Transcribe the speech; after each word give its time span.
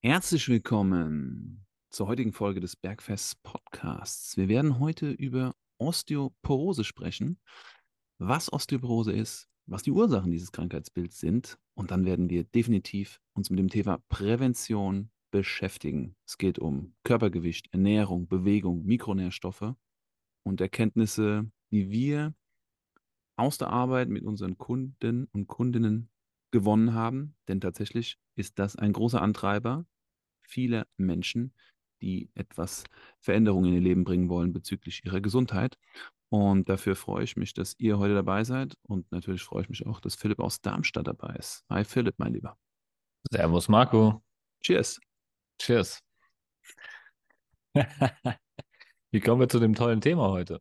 Herzlich 0.00 0.48
willkommen 0.48 1.66
zur 1.90 2.06
heutigen 2.06 2.32
Folge 2.32 2.60
des 2.60 2.76
Bergfest 2.76 3.42
Podcasts. 3.42 4.36
Wir 4.36 4.48
werden 4.48 4.78
heute 4.78 5.10
über 5.10 5.56
Osteoporose 5.78 6.84
sprechen, 6.84 7.40
was 8.18 8.52
Osteoporose 8.52 9.10
ist, 9.10 9.48
was 9.66 9.82
die 9.82 9.90
Ursachen 9.90 10.30
dieses 10.30 10.52
Krankheitsbilds 10.52 11.18
sind 11.18 11.58
und 11.74 11.90
dann 11.90 12.04
werden 12.04 12.30
wir 12.30 12.44
definitiv 12.44 13.20
uns 13.32 13.50
mit 13.50 13.58
dem 13.58 13.70
Thema 13.70 13.98
Prävention 14.08 15.10
beschäftigen. 15.32 16.14
Es 16.24 16.38
geht 16.38 16.60
um 16.60 16.94
Körpergewicht, 17.02 17.66
Ernährung, 17.72 18.28
Bewegung, 18.28 18.84
Mikronährstoffe 18.84 19.74
und 20.44 20.60
Erkenntnisse, 20.60 21.50
die 21.72 21.90
wir 21.90 22.36
aus 23.34 23.58
der 23.58 23.70
Arbeit 23.70 24.10
mit 24.10 24.22
unseren 24.22 24.58
Kunden 24.58 25.24
und 25.32 25.48
Kundinnen 25.48 26.08
gewonnen 26.50 26.94
haben. 26.94 27.36
Denn 27.48 27.60
tatsächlich 27.60 28.18
ist 28.34 28.58
das 28.58 28.76
ein 28.76 28.92
großer 28.92 29.20
Antreiber 29.20 29.86
vieler 30.42 30.86
Menschen, 30.96 31.52
die 32.00 32.30
etwas 32.34 32.84
Veränderung 33.20 33.64
in 33.66 33.74
ihr 33.74 33.80
Leben 33.80 34.04
bringen 34.04 34.28
wollen 34.28 34.52
bezüglich 34.52 35.04
ihrer 35.04 35.20
Gesundheit. 35.20 35.76
Und 36.30 36.68
dafür 36.68 36.94
freue 36.94 37.24
ich 37.24 37.36
mich, 37.36 37.54
dass 37.54 37.74
ihr 37.78 37.98
heute 37.98 38.14
dabei 38.14 38.44
seid. 38.44 38.76
Und 38.82 39.10
natürlich 39.12 39.42
freue 39.42 39.62
ich 39.62 39.68
mich 39.68 39.86
auch, 39.86 40.00
dass 40.00 40.14
Philipp 40.14 40.40
aus 40.40 40.60
Darmstadt 40.60 41.06
dabei 41.06 41.34
ist. 41.36 41.64
Hi 41.70 41.84
Philipp, 41.84 42.14
mein 42.18 42.34
Lieber. 42.34 42.56
Servus 43.30 43.68
Marco. 43.68 44.22
Cheers. 44.60 45.00
Cheers. 45.60 46.00
Wie 49.10 49.20
kommen 49.20 49.40
wir 49.40 49.48
zu 49.48 49.58
dem 49.58 49.74
tollen 49.74 50.00
Thema 50.00 50.28
heute? 50.28 50.60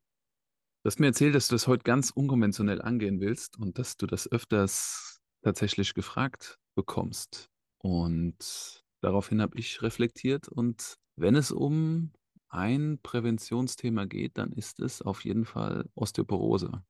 Du 0.84 0.90
hast 0.90 0.99
mir 0.99 1.08
erzählt, 1.08 1.35
dass 1.35 1.49
du 1.49 1.55
das 1.55 1.68
heute 1.68 1.84
ganz 1.84 2.12
unkonventionell 2.12 2.82
angehen 2.82 3.20
willst 3.20 3.58
und 3.58 3.77
dass 3.77 3.98
du 3.98 4.08
das 4.08 4.32
öfters 4.32 5.07
tatsächlich 5.41 5.94
gefragt 5.94 6.59
bekommst. 6.76 7.50
Und 7.80 8.84
daraufhin 9.02 9.41
habe 9.41 9.58
ich 9.58 9.82
reflektiert 9.82 10.48
und 10.48 10.98
wenn 11.16 11.36
es 11.36 11.52
um 11.52 12.12
ein 12.50 12.99
Präventionsthema 13.02 14.05
geht, 14.05 14.38
dann 14.38 14.52
ist 14.52 14.80
es 14.80 15.02
auf 15.02 15.26
jeden 15.26 15.46
Fall 15.46 15.90
Osteoporose. 15.96 16.84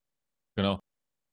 Genau. 0.55 0.79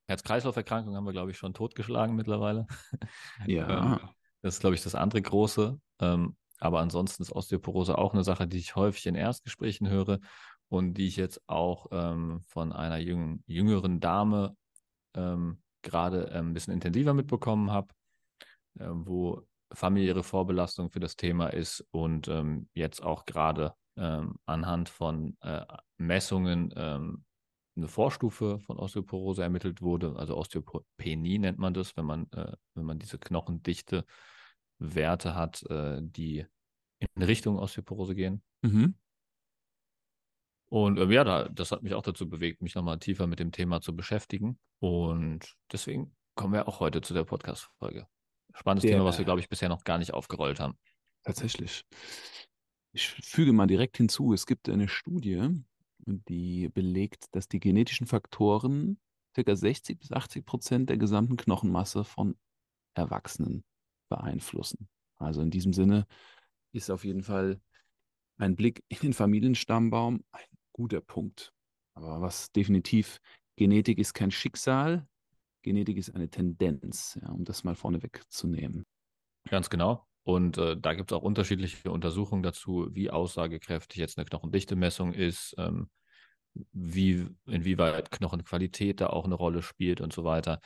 Herz-Kreislauf-Erkrankung 0.07 0.95
haben 0.97 1.05
wir, 1.05 1.13
glaube 1.13 1.31
ich, 1.31 1.39
schon 1.39 1.55
totgeschlagen 1.55 2.15
mittlerweile. 2.15 2.67
Ja. 3.47 3.95
Ähm, 3.95 4.09
das 4.43 4.57
ist, 4.57 4.61
glaube 4.61 4.75
ich, 4.75 4.83
das 4.83 4.95
andere 4.95 5.23
große. 5.23 5.81
Ähm, 6.01 6.37
aber 6.59 6.81
ansonsten 6.81 7.23
ist 7.23 7.33
Osteoporose 7.33 7.97
auch 7.97 8.13
eine 8.13 8.25
Sache, 8.25 8.47
die 8.47 8.59
ich 8.59 8.77
häufig 8.77 9.07
in 9.07 9.15
Erstgesprächen 9.15 9.89
höre 9.89 10.21
und 10.69 10.95
die 10.95 11.07
ich 11.07 11.17
jetzt 11.17 11.41
auch 11.47 11.87
ähm, 11.91 12.43
von 12.47 12.73
einer 12.73 12.99
jüng 12.99 13.43
jüngeren 13.47 14.01
Dame 14.01 14.57
gerade 15.85 16.31
ähm, 16.33 16.49
ein 16.49 16.55
bisschen 16.55 16.75
intensiver 16.75 17.15
mitbekommen 17.15 17.71
habe, 17.71 17.89
äh, 18.79 18.89
wo 18.89 19.47
familiäre 19.73 20.23
Vorbelastung 20.23 20.91
für 20.91 21.01
das 21.01 21.17
Thema 21.17 21.49
ist 21.49 21.87
und 21.91 22.29
ähm, 22.29 22.69
jetzt 22.75 23.03
auch 23.03 23.25
gerade 23.25 23.75
ähm, 23.97 24.37
anhand 24.47 24.89
von 24.89 25.37
äh, 25.41 25.65
Messungen 25.99 26.73
ähm, 26.77 27.25
eine 27.77 27.89
Vorstufe 27.89 28.61
von 28.61 28.79
Osteoporose 28.79 29.43
ermittelt 29.43 29.83
wurde, 29.83 30.15
also 30.17 30.37
Osteopenie 30.37 31.39
nennt 31.39 31.59
man 31.59 31.75
das, 31.75 31.97
wenn 31.97 32.05
man, 32.05 32.27
äh, 32.33 32.53
wenn 32.75 32.85
man 32.85 32.99
diese 32.99 33.19
knochendichte 33.19 34.05
Werte 34.79 35.35
hat, 35.37 35.65
die 35.71 36.45
in 36.99 37.23
Richtung 37.23 37.59
Osteoporose 37.59 38.15
gehen. 38.17 38.43
Mhm. 38.63 38.97
Und 40.69 40.99
ähm, 40.99 41.11
ja, 41.11 41.25
da, 41.25 41.49
das 41.49 41.71
hat 41.71 41.83
mich 41.83 41.95
auch 41.95 42.03
dazu 42.03 42.29
bewegt, 42.29 42.63
mich 42.63 42.75
nochmal 42.75 42.99
tiefer 42.99 43.27
mit 43.27 43.39
dem 43.39 43.53
Thema 43.53 43.81
zu 43.81 43.95
beschäftigen. 43.95 44.59
Und 44.81 45.55
deswegen 45.71 46.17
kommen 46.35 46.53
wir 46.55 46.67
auch 46.69 46.81
heute 46.81 47.01
zu 47.01 47.15
der 47.15 47.25
Podcast-Folge. 47.25 48.07
Spannendes 48.55 48.83
Der- 48.83 48.93
Thema, 48.93 49.05
was 49.05 49.19
wir, 49.19 49.25
glaube 49.25 49.41
ich, 49.41 49.49
bisher 49.49 49.69
noch 49.69 49.85
gar 49.85 49.99
nicht 49.99 50.13
aufgerollt 50.15 50.61
haben. 50.61 50.77
Tatsächlich. 51.23 51.85
Ich 52.93 53.09
füge 53.09 53.53
mal 53.53 53.67
direkt 53.67 53.97
hinzu, 53.97 54.33
es 54.33 54.47
gibt 54.47 54.69
eine 54.69 54.89
Studie, 54.89 55.49
die 56.07 56.69
belegt, 56.69 57.27
dass 57.33 57.49
die 57.49 57.61
genetischen 57.61 58.07
Faktoren 58.07 58.99
ca. 59.35 59.57
60 59.57 59.99
bis 59.99 60.13
80 60.13 60.45
Prozent 60.47 60.91
der 60.91 60.97
gesamten 60.99 61.37
Knochenmasse 61.37 62.05
von 62.05 62.37
Erwachsenen 62.95 63.65
beeinflussen. 64.09 64.89
Also 65.17 65.41
in 65.43 65.51
diesem 65.51 65.73
Sinne 65.73 66.07
ist 66.73 66.91
auf 66.91 67.05
jeden 67.05 67.23
Fall 67.25 67.61
ein 68.37 68.57
Blick 68.57 68.83
in 68.89 68.99
den 68.99 69.13
Familienstammbaum 69.13 70.25
ein 70.33 70.45
guter 70.73 71.01
Punkt. 71.01 71.53
Aber 71.95 72.21
was 72.21 72.51
definitiv, 72.53 73.21
Genetik 73.57 73.99
ist 73.99 74.15
kein 74.15 74.31
Schicksal, 74.31 75.07
Genetik 75.63 75.97
ist 75.97 76.15
eine 76.15 76.29
Tendenz, 76.29 77.19
ja, 77.23 77.31
um 77.31 77.45
das 77.45 77.65
mal 77.65 77.75
vorneweg 77.75 78.23
zu 78.29 78.47
nehmen. 78.47 78.85
Ganz 79.49 79.71
genau. 79.71 80.07
Und 80.23 80.59
äh, 80.59 80.77
da 80.77 80.95
gibt 80.95 81.11
es 81.11 81.17
auch 81.17 81.23
unterschiedliche 81.23 81.91
Untersuchungen 81.91 82.43
dazu, 82.43 82.89
wie 82.91 83.11
aussagekräftig 83.11 83.99
jetzt 83.99 84.19
eine 84.19 84.25
Knochendichte-Messung 84.25 85.13
ist, 85.13 85.55
ähm, 85.59 85.91
wie, 86.73 87.27
inwieweit 87.47 88.11
Knochenqualität 88.11 89.01
da 89.01 89.09
auch 89.09 89.25
eine 89.25 89.35
Rolle 89.35 89.63
spielt 89.63 90.01
und 90.01 90.13
so 90.13 90.25
weiter. 90.25 90.61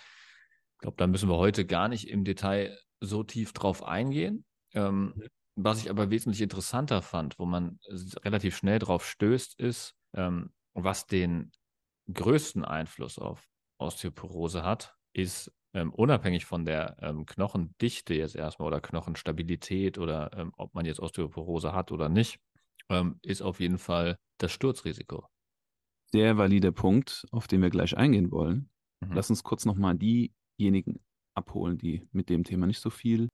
Ich 0.74 0.78
glaube, 0.80 0.96
da 0.96 1.06
müssen 1.06 1.28
wir 1.28 1.36
heute 1.36 1.66
gar 1.66 1.88
nicht 1.88 2.08
im 2.08 2.24
Detail 2.24 2.78
so 3.00 3.22
tief 3.22 3.52
drauf 3.52 3.82
eingehen. 3.82 4.44
Ähm, 4.74 5.14
was 5.60 5.82
ich 5.82 5.90
aber 5.90 6.10
wesentlich 6.10 6.40
interessanter 6.40 7.02
fand, 7.02 7.38
wo 7.38 7.44
man 7.44 7.78
relativ 8.24 8.56
schnell 8.56 8.78
drauf 8.78 9.04
stößt, 9.04 9.58
ist, 9.58 9.94
ähm, 10.14 10.52
was 10.74 11.06
den 11.06 11.50
größten 12.12 12.64
Einfluss 12.64 13.18
auf 13.18 13.44
Osteoporose 13.78 14.62
hat, 14.62 14.96
ist 15.12 15.52
ähm, 15.74 15.92
unabhängig 15.92 16.46
von 16.46 16.64
der 16.64 16.96
ähm, 17.00 17.26
Knochendichte 17.26 18.14
jetzt 18.14 18.36
erstmal 18.36 18.68
oder 18.68 18.80
Knochenstabilität 18.80 19.98
oder 19.98 20.30
ähm, 20.32 20.52
ob 20.56 20.74
man 20.74 20.86
jetzt 20.86 21.00
Osteoporose 21.00 21.72
hat 21.72 21.90
oder 21.90 22.08
nicht, 22.08 22.40
ähm, 22.88 23.18
ist 23.22 23.42
auf 23.42 23.58
jeden 23.58 23.78
Fall 23.78 24.16
das 24.38 24.52
Sturzrisiko. 24.52 25.26
Sehr 26.12 26.38
valider 26.38 26.72
Punkt, 26.72 27.26
auf 27.32 27.48
den 27.48 27.62
wir 27.62 27.70
gleich 27.70 27.96
eingehen 27.96 28.30
wollen. 28.30 28.70
Mhm. 29.00 29.12
Lass 29.12 29.28
uns 29.28 29.42
kurz 29.42 29.64
nochmal 29.64 29.98
diejenigen 29.98 31.04
abholen, 31.34 31.78
die 31.78 32.08
mit 32.12 32.30
dem 32.30 32.44
Thema 32.44 32.66
nicht 32.66 32.80
so 32.80 32.90
viel 32.90 33.28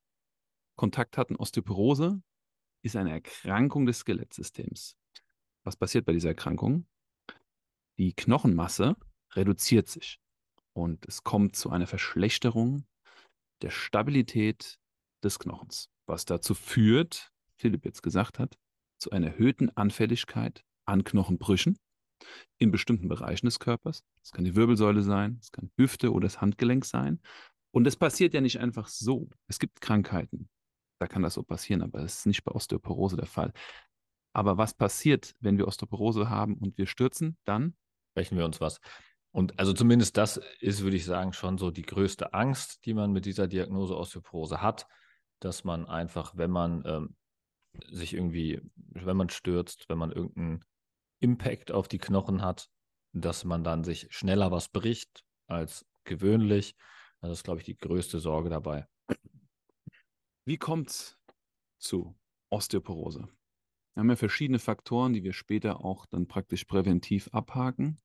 Kontakt 0.76 1.16
hatten. 1.16 1.36
Osteoporose 1.36 2.22
ist 2.82 2.96
eine 2.96 3.12
Erkrankung 3.12 3.86
des 3.86 4.00
Skelettsystems. 4.00 4.96
Was 5.64 5.76
passiert 5.76 6.04
bei 6.04 6.12
dieser 6.12 6.28
Erkrankung? 6.30 6.86
Die 7.98 8.12
Knochenmasse 8.12 8.96
reduziert 9.32 9.88
sich 9.88 10.20
und 10.72 11.06
es 11.06 11.22
kommt 11.22 11.56
zu 11.56 11.70
einer 11.70 11.86
Verschlechterung 11.86 12.84
der 13.62 13.70
Stabilität 13.70 14.78
des 15.22 15.38
Knochens, 15.38 15.88
was 16.06 16.24
dazu 16.24 16.54
führt, 16.54 17.32
Philipp 17.56 17.84
jetzt 17.84 18.02
gesagt 18.02 18.38
hat, 18.38 18.58
zu 18.98 19.10
einer 19.10 19.28
erhöhten 19.28 19.70
Anfälligkeit 19.76 20.64
an 20.84 21.04
Knochenbrüchen 21.04 21.78
in 22.58 22.70
bestimmten 22.70 23.08
Bereichen 23.08 23.46
des 23.46 23.58
Körpers. 23.58 24.04
Es 24.22 24.32
kann 24.32 24.44
die 24.44 24.54
Wirbelsäule 24.54 25.02
sein, 25.02 25.38
es 25.40 25.50
kann 25.52 25.70
Hüfte 25.76 26.12
oder 26.12 26.26
das 26.26 26.40
Handgelenk 26.40 26.84
sein. 26.84 27.20
Und 27.70 27.86
es 27.86 27.96
passiert 27.96 28.34
ja 28.34 28.40
nicht 28.40 28.60
einfach 28.60 28.88
so. 28.88 29.28
Es 29.48 29.58
gibt 29.58 29.80
Krankheiten, 29.80 30.48
da 31.04 31.08
kann 31.08 31.22
das 31.22 31.34
so 31.34 31.42
passieren, 31.42 31.82
aber 31.82 32.00
es 32.00 32.20
ist 32.20 32.26
nicht 32.26 32.44
bei 32.44 32.52
Osteoporose 32.52 33.16
der 33.16 33.26
Fall. 33.26 33.52
Aber 34.32 34.56
was 34.56 34.72
passiert, 34.72 35.34
wenn 35.40 35.58
wir 35.58 35.68
Osteoporose 35.68 36.30
haben 36.30 36.56
und 36.56 36.78
wir 36.78 36.86
stürzen? 36.86 37.36
Dann 37.44 37.74
Brechen 38.14 38.38
wir 38.38 38.46
uns 38.46 38.60
was. 38.60 38.80
Und 39.32 39.58
also 39.58 39.74
zumindest 39.74 40.16
das 40.16 40.40
ist, 40.60 40.82
würde 40.82 40.96
ich 40.96 41.04
sagen, 41.04 41.34
schon 41.34 41.58
so 41.58 41.70
die 41.70 41.82
größte 41.82 42.32
Angst, 42.32 42.86
die 42.86 42.94
man 42.94 43.12
mit 43.12 43.26
dieser 43.26 43.48
Diagnose 43.48 43.96
Osteoporose 43.96 44.62
hat, 44.62 44.86
dass 45.40 45.64
man 45.64 45.86
einfach, 45.86 46.36
wenn 46.36 46.50
man 46.50 46.82
ähm, 46.86 47.16
sich 47.90 48.14
irgendwie, 48.14 48.62
wenn 48.76 49.16
man 49.16 49.28
stürzt, 49.28 49.90
wenn 49.90 49.98
man 49.98 50.10
irgendeinen 50.10 50.64
Impact 51.20 51.70
auf 51.70 51.88
die 51.88 51.98
Knochen 51.98 52.40
hat, 52.40 52.70
dass 53.12 53.44
man 53.44 53.62
dann 53.62 53.84
sich 53.84 54.06
schneller 54.10 54.50
was 54.50 54.68
bricht 54.68 55.22
als 55.48 55.84
gewöhnlich. 56.04 56.76
Das 57.20 57.30
ist, 57.32 57.44
glaube 57.44 57.58
ich, 57.58 57.66
die 57.66 57.76
größte 57.76 58.20
Sorge 58.20 58.48
dabei. 58.48 58.86
Wie 60.46 60.58
kommt 60.58 60.90
es 60.90 61.18
zu 61.78 62.14
Osteoporose? 62.50 63.28
Wir 63.94 64.00
haben 64.00 64.10
ja 64.10 64.16
verschiedene 64.16 64.58
Faktoren, 64.58 65.12
die 65.12 65.22
wir 65.22 65.32
später 65.32 65.84
auch 65.84 66.06
dann 66.06 66.26
praktisch 66.26 66.64
präventiv 66.64 67.28
abhaken. 67.32 68.00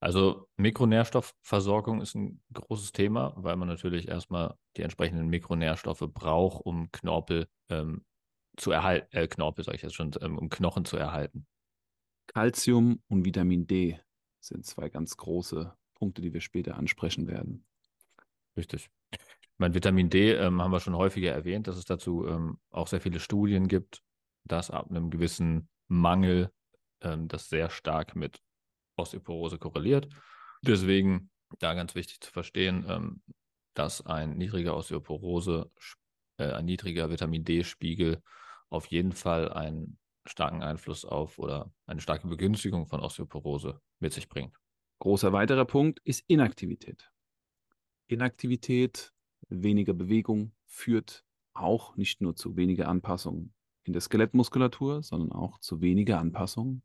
Also 0.00 0.48
Mikronährstoffversorgung 0.56 2.00
ist 2.00 2.14
ein 2.14 2.40
großes 2.52 2.92
Thema, 2.92 3.32
weil 3.36 3.56
man 3.56 3.66
natürlich 3.66 4.06
erstmal 4.06 4.56
die 4.76 4.82
entsprechenden 4.82 5.26
Mikronährstoffe 5.28 6.04
braucht, 6.12 6.64
um 6.64 6.92
Knorpel 6.92 7.48
ähm, 7.68 8.04
zu 8.56 8.70
erhalten, 8.70 9.08
äh, 9.16 9.26
Knorpel 9.26 9.64
sage 9.64 9.76
ich 9.76 9.82
jetzt 9.82 9.96
schon, 9.96 10.12
ähm, 10.20 10.38
um 10.38 10.48
Knochen 10.50 10.84
zu 10.84 10.96
erhalten. 10.96 11.46
Calcium 12.28 13.02
und 13.08 13.24
Vitamin 13.24 13.66
D 13.66 13.98
sind 14.40 14.64
zwei 14.66 14.88
ganz 14.88 15.16
große 15.16 15.74
Punkte, 15.94 16.22
die 16.22 16.32
wir 16.32 16.40
später 16.40 16.76
ansprechen 16.76 17.26
werden. 17.26 17.66
Richtig. 18.56 18.88
Ich 19.58 19.60
meine, 19.60 19.74
Vitamin 19.74 20.08
D 20.08 20.34
ähm, 20.34 20.62
haben 20.62 20.70
wir 20.70 20.78
schon 20.78 20.94
häufiger 20.94 21.32
erwähnt, 21.32 21.66
dass 21.66 21.76
es 21.76 21.84
dazu 21.84 22.24
ähm, 22.28 22.60
auch 22.70 22.86
sehr 22.86 23.00
viele 23.00 23.18
Studien 23.18 23.66
gibt, 23.66 24.04
dass 24.44 24.70
ab 24.70 24.88
einem 24.88 25.10
gewissen 25.10 25.68
Mangel 25.88 26.52
ähm, 27.00 27.26
das 27.26 27.48
sehr 27.48 27.68
stark 27.68 28.14
mit 28.14 28.40
Osteoporose 28.96 29.58
korreliert. 29.58 30.08
Deswegen 30.62 31.32
da 31.58 31.74
ganz 31.74 31.96
wichtig 31.96 32.20
zu 32.20 32.30
verstehen, 32.30 32.86
ähm, 32.88 33.22
dass 33.74 34.06
ein 34.06 34.38
niedriger 34.38 34.76
Osteoporose 34.76 35.72
äh, 36.36 36.52
ein 36.52 36.66
niedriger 36.66 37.10
Vitamin 37.10 37.42
D-Spiegel 37.42 38.22
auf 38.68 38.86
jeden 38.86 39.10
Fall 39.10 39.52
einen 39.52 39.98
starken 40.24 40.62
Einfluss 40.62 41.04
auf 41.04 41.36
oder 41.40 41.72
eine 41.84 42.00
starke 42.00 42.28
Begünstigung 42.28 42.86
von 42.86 43.00
Osteoporose 43.00 43.80
mit 43.98 44.12
sich 44.12 44.28
bringt. 44.28 44.56
Großer 45.00 45.32
weiterer 45.32 45.64
Punkt 45.64 45.98
ist 46.04 46.22
Inaktivität. 46.28 47.10
Inaktivität, 48.06 49.12
weniger 49.48 49.94
Bewegung 49.94 50.52
führt 50.66 51.24
auch 51.54 51.96
nicht 51.96 52.20
nur 52.20 52.36
zu 52.36 52.56
weniger 52.56 52.88
Anpassungen 52.88 53.52
in 53.84 53.92
der 53.92 54.02
Skelettmuskulatur, 54.02 55.02
sondern 55.02 55.32
auch 55.32 55.58
zu 55.60 55.80
weniger 55.80 56.18
Anpassungen 56.18 56.82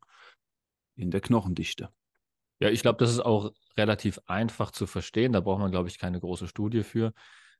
in 0.96 1.12
der 1.12 1.22
Knochendichte. 1.22 1.90
Ja, 2.60 2.70
ich 2.70 2.82
glaube, 2.82 2.98
das 2.98 3.12
ist 3.12 3.20
auch 3.20 3.52
relativ 3.78 4.20
einfach 4.26 4.72
zu 4.72 4.88
verstehen. 4.88 5.34
Da 5.34 5.42
braucht 5.42 5.60
man, 5.60 5.72
glaube 5.72 5.90
ich, 5.90 5.98
keine 5.98 6.20
große 6.20 6.48
Studie 6.48 6.84
für, 6.84 7.14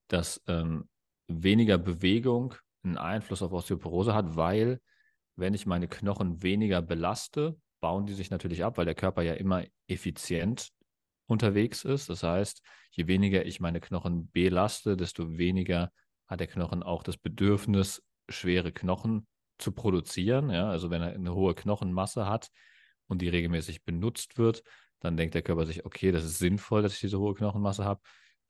dass 0.08 0.42
ähm, 0.48 0.88
weniger 1.28 1.78
Bewegung 1.78 2.56
einen 2.84 2.98
Einfluss 2.98 3.42
auf 3.42 3.52
Osteoporose 3.52 4.14
hat, 4.14 4.36
weil 4.36 4.80
wenn 5.36 5.54
ich 5.54 5.66
meine 5.66 5.88
Knochen 5.88 6.42
weniger 6.44 6.82
belaste, 6.82 7.58
bauen 7.82 8.06
die 8.06 8.14
sich 8.14 8.30
natürlich 8.30 8.64
ab, 8.64 8.78
weil 8.78 8.86
der 8.86 8.96
Körper 8.96 9.24
ja 9.24 9.34
immer 9.34 9.66
effizient 9.88 10.70
unterwegs 11.26 11.84
ist. 11.86 12.10
Das 12.10 12.24
heißt, 12.24 12.62
je 12.92 13.08
weniger 13.08 13.46
ich 13.46 13.60
meine 13.60 13.80
Knochen 13.80 14.30
belaste, 14.32 14.98
desto 14.98 15.38
weniger 15.38 15.92
hat 16.28 16.40
der 16.40 16.48
Knochen 16.48 16.84
auch 16.84 17.04
das 17.04 17.18
Bedürfnis, 17.18 18.04
schwere 18.30 18.72
Knochen 18.72 19.28
zu 19.58 19.72
produzieren. 19.72 20.50
Ja, 20.50 20.70
also 20.70 20.90
wenn 20.90 21.02
er 21.02 21.14
eine 21.14 21.34
hohe 21.34 21.56
Knochenmasse 21.56 22.28
hat 22.28 22.50
und 23.08 23.22
die 23.22 23.30
regelmäßig 23.30 23.84
benutzt 23.84 24.38
wird, 24.38 24.64
dann 25.00 25.18
denkt 25.18 25.36
der 25.36 25.42
Körper 25.42 25.66
sich, 25.66 25.86
okay, 25.86 26.12
das 26.12 26.24
ist 26.24 26.40
sinnvoll, 26.40 26.82
dass 26.82 26.94
ich 26.94 27.02
diese 27.02 27.20
hohe 27.20 27.34
Knochenmasse 27.34 27.84
habe. 27.84 28.02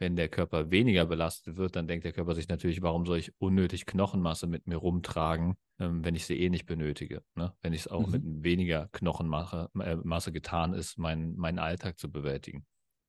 Wenn 0.04 0.18
der 0.18 0.28
Körper 0.28 0.70
weniger 0.70 1.06
belastet 1.06 1.56
wird, 1.56 1.78
dann 1.78 1.88
denkt 1.88 2.04
der 2.04 2.12
Körper 2.12 2.36
sich 2.36 2.50
natürlich, 2.50 2.82
warum 2.82 3.06
soll 3.06 3.20
ich 3.20 3.32
unnötig 3.40 3.86
Knochenmasse 3.86 4.48
mit 4.48 4.68
mir 4.68 4.76
rumtragen, 4.76 5.56
ähm, 5.80 6.04
wenn 6.04 6.14
ich 6.14 6.26
sie 6.26 6.38
eh 6.38 6.50
nicht 6.50 6.66
benötige. 6.66 7.24
Ne? 7.36 7.56
Wenn 7.62 7.72
ich 7.72 7.80
es 7.80 7.88
auch 7.88 8.08
mhm. 8.08 8.12
mit 8.12 8.44
weniger 8.44 8.90
Knochenmasse 8.92 9.70
äh, 9.80 9.96
Masse 9.96 10.34
getan 10.34 10.74
ist, 10.74 10.98
meinen, 10.98 11.38
meinen 11.38 11.58
Alltag 11.58 11.98
zu 11.98 12.12
bewältigen. 12.12 12.66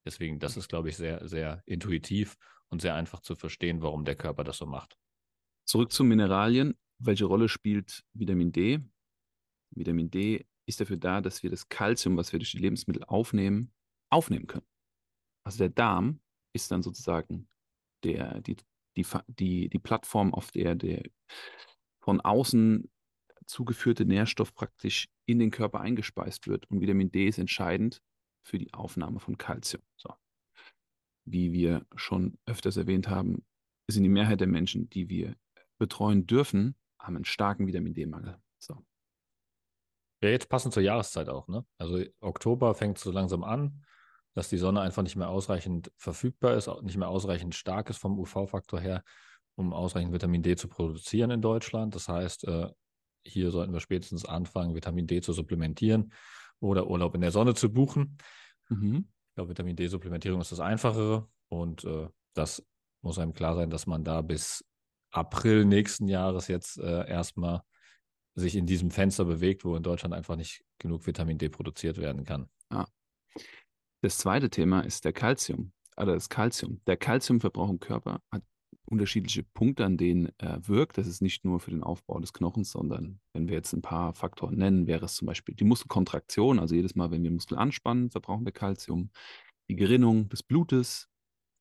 Deswegen, 0.07 0.39
das 0.39 0.57
ist, 0.57 0.69
glaube 0.69 0.89
ich, 0.89 0.97
sehr, 0.97 1.27
sehr 1.27 1.65
intuitiv 1.67 2.37
und 2.69 2.81
sehr 2.81 2.95
einfach 2.95 3.19
zu 3.23 3.35
verstehen, 3.35 3.83
warum 3.83 4.05
der 4.05 4.15
Körper 4.15 4.45
das 4.45 4.59
so 4.59 4.67
macht. 4.67 4.97
Zurück 5.67 5.91
zu 5.91 6.05
Mineralien. 6.05 6.77
Welche 7.01 7.25
Rolle 7.25 7.49
spielt 7.49 8.05
Vitamin 8.13 8.53
D? 8.53 8.79
Vitamin 9.75 10.13
D 10.13 10.47
ist 10.67 10.81
dafür 10.81 10.99
da, 10.99 11.21
dass 11.21 11.43
wir 11.43 11.51
das 11.51 11.69
Kalzium, 11.69 12.17
was 12.17 12.33
wir 12.33 12.39
durch 12.39 12.53
die 12.53 12.59
Lebensmittel 12.59 13.03
aufnehmen, 13.03 13.73
aufnehmen 14.11 14.47
können. 14.47 14.67
Also 15.45 15.59
der 15.59 15.71
Darm 15.71 16.21
ist 16.55 16.71
dann 16.71 16.83
sozusagen 16.83 17.49
der, 18.05 18.41
die, 18.41 18.57
die, 18.97 19.07
die, 19.27 19.69
die 19.69 19.79
Plattform, 19.79 20.33
auf 20.33 20.51
der 20.51 20.75
der 20.75 21.03
von 22.01 22.21
außen 22.21 22.91
zugeführte 23.47 24.05
Nährstoff 24.05 24.55
praktisch 24.55 25.09
in 25.27 25.39
den 25.39 25.51
Körper 25.51 25.81
eingespeist 25.81 26.47
wird. 26.47 26.71
Und 26.71 26.81
Vitamin 26.81 27.11
D 27.11 27.27
ist 27.27 27.39
entscheidend 27.39 28.03
für 28.43 28.59
die 28.59 28.73
Aufnahme 28.73 29.21
von 29.21 29.39
Kalzium. 29.39 29.83
So. 29.97 30.15
Wie 31.27 31.53
wir 31.53 31.87
schon 31.97 32.39
öfters 32.47 32.77
erwähnt 32.77 33.09
haben, 33.09 33.45
sind 33.89 34.03
die 34.03 34.09
Mehrheit 34.11 34.41
der 34.41 34.47
Menschen, 34.47 34.89
die 34.91 35.09
wir 35.09 35.35
betreuen 35.79 36.27
dürfen, 36.27 36.77
haben 36.99 37.17
einen 37.17 37.25
starken 37.25 37.67
Vitamin 37.67 37.95
D-Mangel. 37.95 38.39
So. 38.59 38.85
Ja, 40.23 40.31
jetzt 40.31 40.49
passend 40.49 40.73
zur 40.73 40.83
Jahreszeit 40.83 41.29
auch, 41.29 41.49
ne? 41.49 41.67
Also 41.79 42.03
Oktober 42.21 42.75
fängt 42.75 42.99
so 42.99 43.11
langsam 43.11 43.45
an, 43.45 43.85
dass 44.35 44.49
die 44.49 44.59
Sonne 44.59 44.81
einfach 44.81 45.03
nicht 45.03 45.17
mehr 45.17 45.29
ausreichend 45.29 45.91
verfügbar 45.97 46.55
ist, 46.55 46.69
nicht 46.83 46.97
mehr 46.97 47.09
ausreichend 47.09 47.55
stark 47.55 47.91
ist 47.91 47.99
vom 47.99 48.19
UV-Faktor 48.19 48.81
her, 48.81 49.03
um 49.57 49.73
ausreichend 49.73 50.13
Vitamin 50.13 50.43
D 50.43 50.57
zu 50.57 50.69
produzieren 50.69 51.31
in 51.31 51.41
Deutschland. 51.41 51.95
Das 51.95 52.09
heißt, 52.09 52.47
äh, 52.49 52.69
hier 53.25 53.51
sollten 53.51 53.73
wir 53.73 53.81
spätestens 53.81 54.25
anfangen, 54.25 54.75
Vitamin 54.75 55.07
D 55.07 55.21
zu 55.21 55.33
supplementieren 55.33 56.13
oder 56.61 56.89
Urlaub 56.89 57.15
in 57.15 57.21
der 57.21 57.31
Sonne 57.31 57.55
zu 57.55 57.73
buchen. 57.73 58.19
Mhm. 58.69 59.09
Ich 59.29 59.35
glaube, 59.35 59.51
Vitamin 59.51 59.75
D-Supplementierung 59.75 60.41
ist 60.41 60.53
das 60.53 60.61
Einfachere 60.61 61.29
und 61.49 61.85
äh, 61.85 62.09
das 62.35 62.65
muss 63.03 63.19
einem 63.19 63.35
klar 63.35 63.57
sein, 63.57 63.69
dass 63.69 63.87
man 63.87 64.05
da 64.05 64.23
bis 64.23 64.65
April 65.11 65.65
nächsten 65.65 66.09
Jahres 66.09 66.49
jetzt 66.49 66.79
äh, 66.79 67.09
erstmal 67.09 67.63
sich 68.37 68.57
in 68.57 68.67
diesem 68.67 68.91
Fenster 68.91 69.25
bewegt, 69.25 69.65
wo 69.65 69.77
in 69.77 69.83
Deutschland 69.83 70.15
einfach 70.15 70.37
nicht 70.37 70.65
genug 70.79 71.07
Vitamin 71.07 71.39
D 71.39 71.49
produziert 71.49 71.99
werden 71.99 72.25
kann. 72.25 72.49
Ja. 72.71 72.87
Das 74.05 74.19
zweite 74.19 74.51
Thema 74.51 74.83
ist 74.83 75.07
der 75.07 75.15
Kalzium, 75.15 75.73
also 75.97 76.13
das 76.13 76.29
Kalzium. 76.29 76.83
Der 76.87 76.99
Kalziumverbrauch 76.99 77.71
im 77.71 77.81
Körper 77.81 78.21
hat 78.31 78.43
unterschiedliche 78.85 79.45
Punkte, 79.45 79.87
an 79.87 79.97
denen 79.97 80.31
er 80.37 80.69
wirkt. 80.69 80.99
Das 80.99 81.07
ist 81.07 81.23
nicht 81.23 81.47
nur 81.47 81.59
für 81.59 81.71
den 81.71 81.83
Aufbau 81.83 82.21
des 82.21 82.35
Knochens, 82.35 82.71
sondern 82.71 83.19
wenn 83.33 83.49
wir 83.49 83.55
jetzt 83.55 83.73
ein 83.73 83.81
paar 83.81 84.13
Faktoren 84.13 84.57
nennen, 84.57 84.87
wäre 84.87 85.07
es 85.07 85.15
zum 85.15 85.25
Beispiel 85.25 85.55
die 85.55 85.65
Muskelkontraktion. 85.65 86.59
Also 86.59 86.75
jedes 86.75 86.95
Mal, 86.95 87.13
wenn 87.13 87.23
wir 87.23 87.31
Muskel 87.31 87.57
anspannen, 87.57 88.11
verbrauchen 88.11 88.45
wir 88.45 88.53
Kalzium. 88.53 89.09
Die 89.71 89.75
Gerinnung 89.75 90.29
des 90.29 90.43
Blutes, 90.43 91.09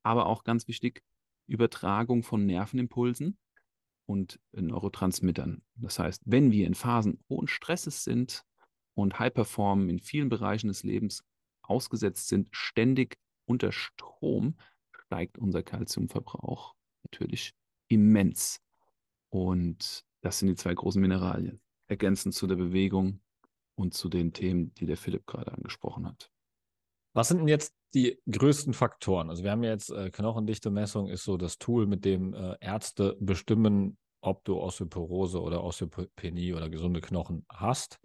aber 0.03 0.25
auch 0.25 0.43
ganz 0.43 0.67
wichtig, 0.67 1.01
Übertragung 1.47 2.23
von 2.23 2.45
Nervenimpulsen 2.45 3.37
und 4.05 4.41
Neurotransmittern. 4.51 5.61
Das 5.75 5.97
heißt, 5.97 6.23
wenn 6.25 6.51
wir 6.51 6.67
in 6.67 6.75
Phasen 6.75 7.23
hohen 7.29 7.47
Stresses 7.47 8.03
sind 8.03 8.43
und 8.95 9.17
High 9.17 9.33
Performen 9.33 9.87
in 9.87 9.99
vielen 9.99 10.27
Bereichen 10.27 10.67
des 10.67 10.83
Lebens 10.83 11.23
ausgesetzt 11.63 12.27
sind, 12.27 12.49
ständig 12.51 13.17
unter 13.45 13.71
Strom, 13.71 14.55
steigt 14.91 15.37
unser 15.37 15.63
Kalziumverbrauch 15.63 16.75
natürlich 17.03 17.53
immens. 17.87 18.61
Und 19.29 20.03
das 20.21 20.39
sind 20.39 20.49
die 20.49 20.55
zwei 20.55 20.73
großen 20.73 21.01
Mineralien, 21.01 21.61
ergänzend 21.87 22.33
zu 22.35 22.47
der 22.47 22.55
Bewegung 22.55 23.21
und 23.75 23.93
zu 23.93 24.09
den 24.09 24.33
Themen, 24.33 24.73
die 24.75 24.85
der 24.85 24.97
Philipp 24.97 25.25
gerade 25.25 25.51
angesprochen 25.51 26.07
hat. 26.07 26.29
Was 27.13 27.27
sind 27.27 27.39
denn 27.39 27.47
jetzt 27.47 27.73
die 27.93 28.19
größten 28.29 28.73
Faktoren? 28.73 29.29
Also 29.29 29.43
wir 29.43 29.51
haben 29.51 29.63
jetzt 29.63 29.91
äh, 29.91 30.09
Knochendichte-Messung 30.09 31.09
ist 31.09 31.23
so 31.23 31.37
das 31.37 31.57
Tool, 31.57 31.85
mit 31.85 32.05
dem 32.05 32.33
äh, 32.33 32.55
Ärzte 32.59 33.15
bestimmen, 33.19 33.97
ob 34.21 34.43
du 34.45 34.59
Osteoporose 34.59 35.41
oder 35.41 35.63
Osteopenie 35.63 36.53
oder 36.53 36.69
gesunde 36.69 37.01
Knochen 37.01 37.45
hast. 37.49 37.99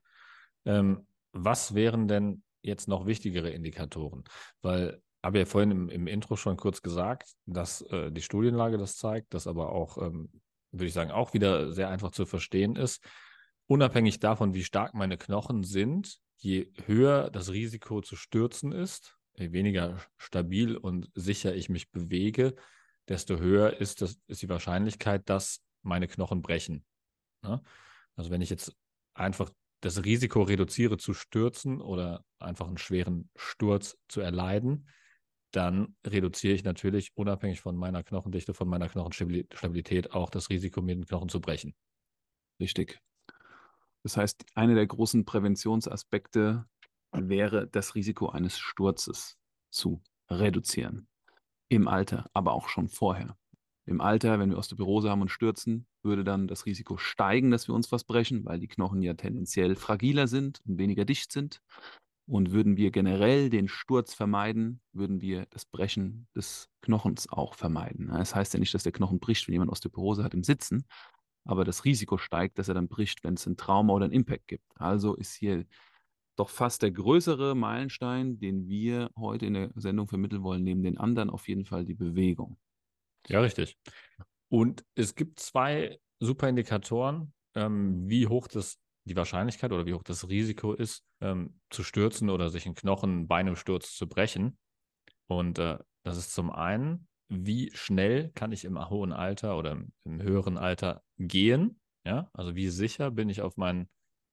Ähm, 0.64 1.06
was 1.32 1.75
wären 1.75 2.08
denn 2.08 2.43
jetzt 2.62 2.88
noch 2.88 3.06
wichtigere 3.06 3.50
Indikatoren? 3.50 4.25
Weil 4.62 5.00
habe 5.22 5.38
ja 5.38 5.44
vorhin 5.46 5.70
im, 5.70 5.88
im, 5.88 6.06
Intro 6.06 6.37
schon 6.37 6.56
kurz 6.56 6.82
gesagt, 6.82 7.34
dass 7.46 7.82
äh, 7.82 8.12
die 8.12 8.22
Studienlage 8.22 8.78
das 8.78 8.96
zeigt, 8.96 9.34
dass 9.34 9.46
aber 9.46 9.72
auch, 9.72 9.99
ähm, 9.99 10.31
würde 10.70 10.87
ich 10.87 10.93
sagen, 10.93 11.10
auch 11.10 11.34
wieder 11.34 11.72
sehr 11.72 11.88
einfach 11.88 12.12
zu 12.12 12.25
verstehen 12.25 12.76
ist. 12.76 13.02
Unabhängig 13.66 14.21
davon, 14.21 14.54
wie 14.54 14.64
stark 14.64 14.94
meine 14.94 15.18
Knochen 15.18 15.64
sind, 15.64 16.18
je 16.37 16.73
höher 16.87 17.30
das 17.30 17.50
Risiko 17.50 18.00
zu 18.00 18.16
stürzen 18.16 18.73
ist, 18.73 19.16
je 19.35 19.52
weniger 19.52 19.99
stabil 20.16 20.76
und 20.76 21.11
sicher 21.14 21.54
ich 21.54 21.68
mich 21.68 21.90
bewege, 21.90 22.54
desto 23.09 23.38
höher 23.38 23.80
ist, 23.80 24.02
das, 24.02 24.18
ist 24.28 24.42
die 24.42 24.49
Wahrscheinlichkeit, 24.49 25.28
dass 25.28 25.62
meine 25.83 26.06
Knochen 26.06 26.42
brechen. 26.42 26.85
Ne? 27.42 27.61
Also 28.16 28.30
wenn 28.30 28.40
ich 28.40 28.50
jetzt 28.50 28.75
einfach 29.14 29.50
das 29.80 30.04
Risiko 30.04 30.42
reduziere 30.42 30.97
zu 30.97 31.14
stürzen 31.14 31.80
oder 31.80 32.25
einfach 32.38 32.66
einen 32.66 32.78
schweren 32.78 33.30
Sturz 33.37 33.97
zu 34.08 34.20
erleiden, 34.20 34.88
dann 35.52 35.97
reduziere 36.06 36.54
ich 36.54 36.64
natürlich 36.64 37.12
unabhängig 37.14 37.61
von 37.61 37.76
meiner 37.76 38.02
Knochendichte, 38.02 38.54
von 38.54 38.68
meiner 38.68 38.88
Knochenstabilität 38.88 40.12
auch 40.12 40.30
das 40.30 40.50
Risiko, 40.50 40.82
mir 40.82 40.94
den 40.94 41.06
Knochen 41.06 41.28
zu 41.28 41.40
brechen. 41.40 41.75
Richtig. 42.61 43.00
Das 44.02 44.16
heißt, 44.16 44.44
einer 44.54 44.75
der 44.75 44.87
großen 44.87 45.25
Präventionsaspekte 45.25 46.66
wäre, 47.12 47.66
das 47.68 47.94
Risiko 47.94 48.28
eines 48.28 48.58
Sturzes 48.58 49.38
zu 49.70 50.02
reduzieren. 50.28 51.08
Im 51.68 51.88
Alter, 51.88 52.28
aber 52.32 52.52
auch 52.52 52.68
schon 52.68 52.88
vorher. 52.88 53.38
Im 53.88 54.00
Alter, 54.00 54.38
wenn 54.38 54.50
wir 54.50 54.59
Osteoporose 54.59 55.09
haben 55.09 55.23
und 55.23 55.30
stürzen, 55.30 55.87
würde 56.02 56.23
dann 56.23 56.47
das 56.47 56.66
Risiko 56.66 56.99
steigen, 56.99 57.50
dass 57.50 57.68
wir 57.68 57.75
uns 57.75 57.90
was 57.90 58.04
brechen, 58.04 58.45
weil 58.45 58.61
die 58.61 58.68
Knochen 58.68 59.00
ja 59.02 59.14
tendenziell 59.14 59.76
fragiler 59.76 60.28
sind 60.28 60.61
und 60.66 60.78
weniger 60.78 61.04
dicht 61.04 61.33
sind. 61.33 61.62
Und 62.26 62.52
würden 62.52 62.76
wir 62.76 62.90
generell 62.90 63.49
den 63.49 63.68
Sturz 63.68 64.12
vermeiden, 64.12 64.83
würden 64.92 65.23
wir 65.23 65.47
das 65.49 65.64
Brechen 65.64 66.28
des 66.37 66.68
Knochens 66.83 67.30
auch 67.30 67.54
vermeiden. 67.54 68.09
Das 68.09 68.35
heißt 68.35 68.52
ja 68.52 68.61
nicht, 68.61 68.75
dass 68.75 68.83
der 68.83 68.92
Knochen 68.92 69.18
bricht, 69.18 69.49
wenn 69.49 69.54
jemand 69.54 69.71
Osteoporose 69.71 70.23
hat 70.23 70.35
im 70.35 70.45
Sitzen, 70.45 70.85
aber 71.47 71.64
das 71.64 71.87
Risiko 71.87 72.18
steigt, 72.18 72.59
dass 72.59 72.68
er 72.68 72.75
dann 72.75 72.88
bricht, 72.88 73.25
wenn 73.25 73.35
es 73.35 73.47
ein 73.47 73.57
Trauma 73.57 73.95
oder 73.95 74.04
ein 74.04 74.12
Impact 74.12 74.49
gibt. 74.49 74.66
Also 74.75 75.14
ist 75.14 75.33
hier 75.35 75.64
doch 76.37 76.50
fast 76.50 76.83
der 76.83 76.90
größere 76.90 77.54
Meilenstein, 77.54 78.38
den 78.38 78.68
wir 78.68 79.11
heute 79.16 79.47
in 79.47 79.54
der 79.54 79.71
Sendung 79.75 80.09
vermitteln 80.09 80.42
wollen, 80.42 80.62
neben 80.62 80.83
den 80.83 80.99
anderen 80.99 81.30
auf 81.30 81.49
jeden 81.49 81.64
Fall 81.64 81.87
die 81.87 81.95
Bewegung. 81.95 82.59
Ja, 83.26 83.40
richtig. 83.40 83.76
Und 84.48 84.84
es 84.94 85.14
gibt 85.14 85.40
zwei 85.40 85.98
super 86.20 86.48
Indikatoren, 86.48 87.32
ähm, 87.54 88.08
wie 88.08 88.26
hoch 88.26 88.48
das 88.48 88.78
die 89.04 89.16
Wahrscheinlichkeit 89.16 89.72
oder 89.72 89.87
wie 89.87 89.94
hoch 89.94 90.02
das 90.02 90.28
Risiko 90.28 90.75
ist, 90.75 91.02
ähm, 91.20 91.60
zu 91.70 91.82
stürzen 91.82 92.28
oder 92.28 92.50
sich 92.50 92.66
einen 92.66 92.75
Knochen 92.75 93.26
bei 93.26 93.37
einem 93.37 93.56
Sturz 93.56 93.94
zu 93.94 94.06
brechen. 94.06 94.58
Und 95.26 95.58
äh, 95.58 95.78
das 96.02 96.18
ist 96.18 96.34
zum 96.34 96.50
einen 96.50 97.08
wie 97.28 97.70
schnell 97.75 98.30
kann 98.34 98.52
ich 98.52 98.64
im 98.64 98.88
hohen 98.88 99.12
Alter 99.12 99.58
oder 99.58 99.72
im 100.04 100.22
höheren 100.22 100.56
Alter 100.56 101.02
gehen? 101.18 101.80
Ja, 102.04 102.30
also 102.32 102.54
wie 102.54 102.68
sicher 102.68 103.10
bin 103.10 103.28
ich 103.28 103.42
auf 103.42 103.56
meinen 103.56 103.88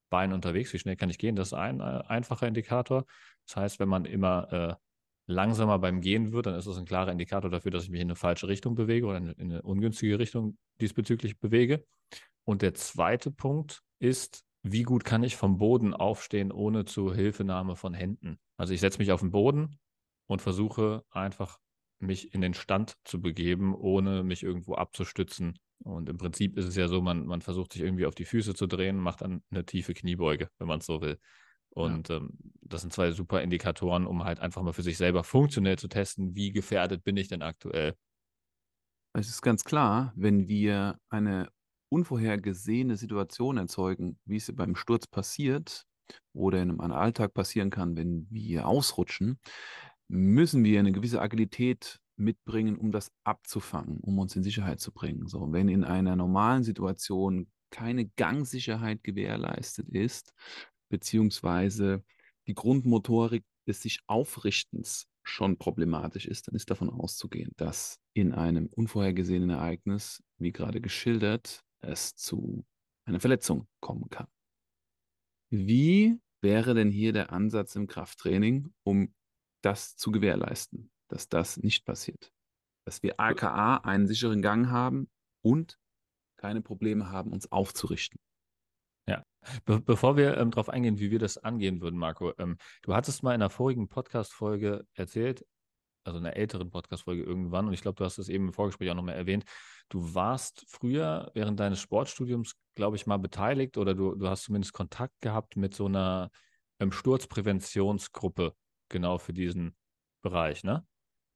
Beinen 0.09 0.33
unterwegs? 0.33 0.71
Wie 0.73 0.79
schnell 0.79 0.95
kann 0.95 1.09
ich 1.09 1.17
gehen? 1.17 1.35
Das 1.35 1.49
ist 1.49 1.53
ein 1.53 1.81
äh, 1.81 2.03
einfacher 2.07 2.47
Indikator. 2.47 3.05
Das 3.47 3.57
heißt, 3.57 3.79
wenn 3.79 3.89
man 3.89 4.05
immer 4.05 4.53
äh, 4.53 4.75
langsamer 5.27 5.79
beim 5.79 6.01
Gehen 6.01 6.32
wird, 6.32 6.46
dann 6.46 6.55
ist 6.55 6.67
das 6.67 6.77
ein 6.77 6.86
klarer 6.86 7.12
Indikator 7.12 7.50
dafür, 7.50 7.72
dass 7.72 7.84
ich 7.84 7.89
mich 7.89 8.01
in 8.01 8.08
eine 8.08 8.15
falsche 8.15 8.48
Richtung 8.48 8.75
bewege 8.75 9.05
oder 9.08 9.17
in 9.17 9.34
eine 9.39 9.62
ungünstige 9.62 10.20
Richtung 10.20 10.58
diesbezüglich 10.82 11.39
bewege. 11.39 11.86
Und 12.44 12.62
der 12.62 12.75
zweite 12.75 13.32
Punkt 13.32 13.82
ist, 14.00 14.44
wie 14.62 14.84
gut 14.84 15.03
kann 15.03 15.24
ich 15.24 15.36
vom 15.36 15.58
Boden 15.58 15.94
aufstehen 15.94 16.51
ohne 16.51 16.86
zur 16.86 17.15
Hilfenahme 17.15 17.75
von 17.75 17.94
Händen? 17.94 18.39
Also 18.58 18.74
ich 18.74 18.79
setze 18.79 19.00
mich 19.00 19.12
auf 19.12 19.22
den 19.22 19.32
Boden 19.32 19.77
und 20.27 20.41
versuche 20.41 21.03
einfach 21.10 21.60
mich 22.00 22.34
in 22.34 22.41
den 22.41 22.53
Stand 22.53 22.96
zu 23.03 23.22
begeben, 23.22 23.74
ohne 23.75 24.24
mich 24.24 24.44
irgendwo 24.44 24.75
abzustützen. 24.75 25.58
Und 25.84 26.10
im 26.10 26.17
Prinzip 26.17 26.58
ist 26.58 26.65
es 26.65 26.75
ja 26.75 26.88
so, 26.88 27.01
man, 27.01 27.25
man 27.25 27.41
versucht 27.41 27.74
sich 27.74 27.82
irgendwie 27.82 28.05
auf 28.05 28.15
die 28.15 28.25
Füße 28.25 28.53
zu 28.53 28.67
drehen, 28.67 28.98
macht 28.98 29.22
dann 29.22 29.44
eine 29.51 29.65
tiefe 29.65 29.94
Kniebeuge, 29.94 30.50
wenn 30.58 30.67
man 30.67 30.79
es 30.79 30.86
so 30.86 31.01
will. 31.01 31.20
Und 31.75 32.10
ja. 32.10 32.17
ähm, 32.17 32.32
das 32.62 32.82
sind 32.82 32.94
zwei 32.94 33.12
super 33.12 33.41
Indikatoren, 33.41 34.08
um 34.08 34.24
halt 34.24 34.39
einfach 34.39 34.62
mal 34.62 34.74
für 34.74 34.82
sich 34.82 34.98
selber 34.98 35.24
funktionell 35.24 35.77
zu 35.77 35.88
testen, 35.88 36.36
wie 36.36 36.51
gefährdet 36.51 37.03
bin 37.03 37.17
ich 37.17 37.27
denn 37.27 37.41
aktuell. 37.41 37.96
Es 39.13 39.29
ist 39.29 39.41
ganz 39.41 39.63
klar, 39.63 40.13
wenn 40.15 40.48
wir 40.48 40.98
eine 41.10 41.50
unvorhergesehene 41.89 42.96
Situation 42.98 43.58
erzeugen, 43.58 44.17
wie 44.25 44.38
es 44.38 44.51
beim 44.55 44.75
Sturz 44.75 45.05
passiert 45.08 45.86
oder 46.34 46.62
in 46.62 46.72
einem 46.72 46.91
Alltag 46.91 47.34
passieren 47.34 47.70
kann, 47.70 47.96
wenn 47.96 48.27
wir 48.29 48.67
ausrutschen, 48.67 49.39
müssen 50.08 50.63
wir 50.63 50.79
eine 50.79 50.91
gewisse 50.91 51.22
Agilität 51.22 52.00
mitbringen, 52.17 52.77
um 52.77 52.91
das 52.91 53.12
abzufangen, 53.25 54.00
um 54.00 54.17
uns 54.20 54.36
in 54.36 54.44
Sicherheit 54.44 54.79
zu 54.79 54.91
bringen. 54.91 55.27
So, 55.27 55.51
wenn 55.51 55.67
in 55.67 55.84
einer 55.84 56.15
normalen 56.15 56.63
Situation 56.63 57.48
keine 57.70 58.08
Gangsicherheit 58.08 59.03
gewährleistet 59.03 59.89
ist, 59.89 60.34
beziehungsweise 60.89 62.03
die 62.47 62.53
Grundmotorik 62.53 63.43
des 63.67 63.81
sich 63.81 63.99
Aufrichtens 64.07 65.07
schon 65.23 65.57
problematisch 65.57 66.27
ist, 66.27 66.47
dann 66.47 66.55
ist 66.55 66.69
davon 66.69 66.89
auszugehen, 66.89 67.51
dass 67.57 67.99
in 68.13 68.33
einem 68.33 68.67
unvorhergesehenen 68.67 69.49
Ereignis, 69.49 70.23
wie 70.37 70.51
gerade 70.51 70.81
geschildert, 70.81 71.63
es 71.81 72.15
zu 72.15 72.65
einer 73.05 73.19
Verletzung 73.19 73.67
kommen 73.79 74.09
kann. 74.09 74.27
Wie 75.49 76.19
wäre 76.41 76.73
denn 76.73 76.91
hier 76.91 77.13
der 77.13 77.31
Ansatz 77.31 77.75
im 77.75 77.87
Krafttraining, 77.87 78.73
um 78.83 79.13
das 79.61 79.95
zu 79.95 80.11
gewährleisten, 80.11 80.91
dass 81.07 81.27
das 81.27 81.57
nicht 81.57 81.85
passiert? 81.85 82.31
Dass 82.85 83.01
wir 83.01 83.19
aka 83.19 83.77
einen 83.77 84.07
sicheren 84.07 84.41
Gang 84.41 84.67
haben 84.67 85.09
und 85.43 85.79
keine 86.37 86.61
Probleme 86.61 87.09
haben, 87.09 87.31
uns 87.31 87.51
aufzurichten. 87.51 88.19
Be 89.65 89.79
bevor 89.79 90.17
wir 90.17 90.37
ähm, 90.37 90.51
darauf 90.51 90.69
eingehen, 90.69 90.99
wie 90.99 91.11
wir 91.11 91.19
das 91.19 91.37
angehen 91.37 91.81
würden, 91.81 91.99
Marco, 91.99 92.33
ähm, 92.37 92.57
du 92.83 92.93
hattest 92.93 93.23
mal 93.23 93.31
in 93.31 93.41
einer 93.41 93.49
vorigen 93.49 93.87
Podcast-Folge 93.87 94.85
erzählt, 94.93 95.45
also 96.03 96.19
in 96.19 96.25
einer 96.25 96.35
älteren 96.35 96.69
Podcast-Folge 96.69 97.23
irgendwann, 97.23 97.67
und 97.67 97.73
ich 97.73 97.81
glaube, 97.81 97.95
du 97.95 98.05
hast 98.05 98.17
es 98.17 98.29
eben 98.29 98.47
im 98.47 98.53
Vorgespräch 98.53 98.89
auch 98.91 98.95
nochmal 98.95 99.15
erwähnt, 99.15 99.45
du 99.89 100.13
warst 100.13 100.65
früher 100.67 101.31
während 101.33 101.59
deines 101.59 101.79
Sportstudiums, 101.79 102.55
glaube 102.75 102.95
ich, 102.95 103.07
mal 103.07 103.17
beteiligt 103.17 103.77
oder 103.77 103.93
du, 103.93 104.15
du 104.15 104.27
hast 104.27 104.43
zumindest 104.43 104.73
Kontakt 104.73 105.19
gehabt 105.21 105.55
mit 105.55 105.73
so 105.73 105.85
einer 105.85 106.31
ähm, 106.79 106.91
Sturzpräventionsgruppe, 106.91 108.53
genau 108.89 109.17
für 109.17 109.33
diesen 109.33 109.75
Bereich, 110.21 110.63
ne? 110.63 110.85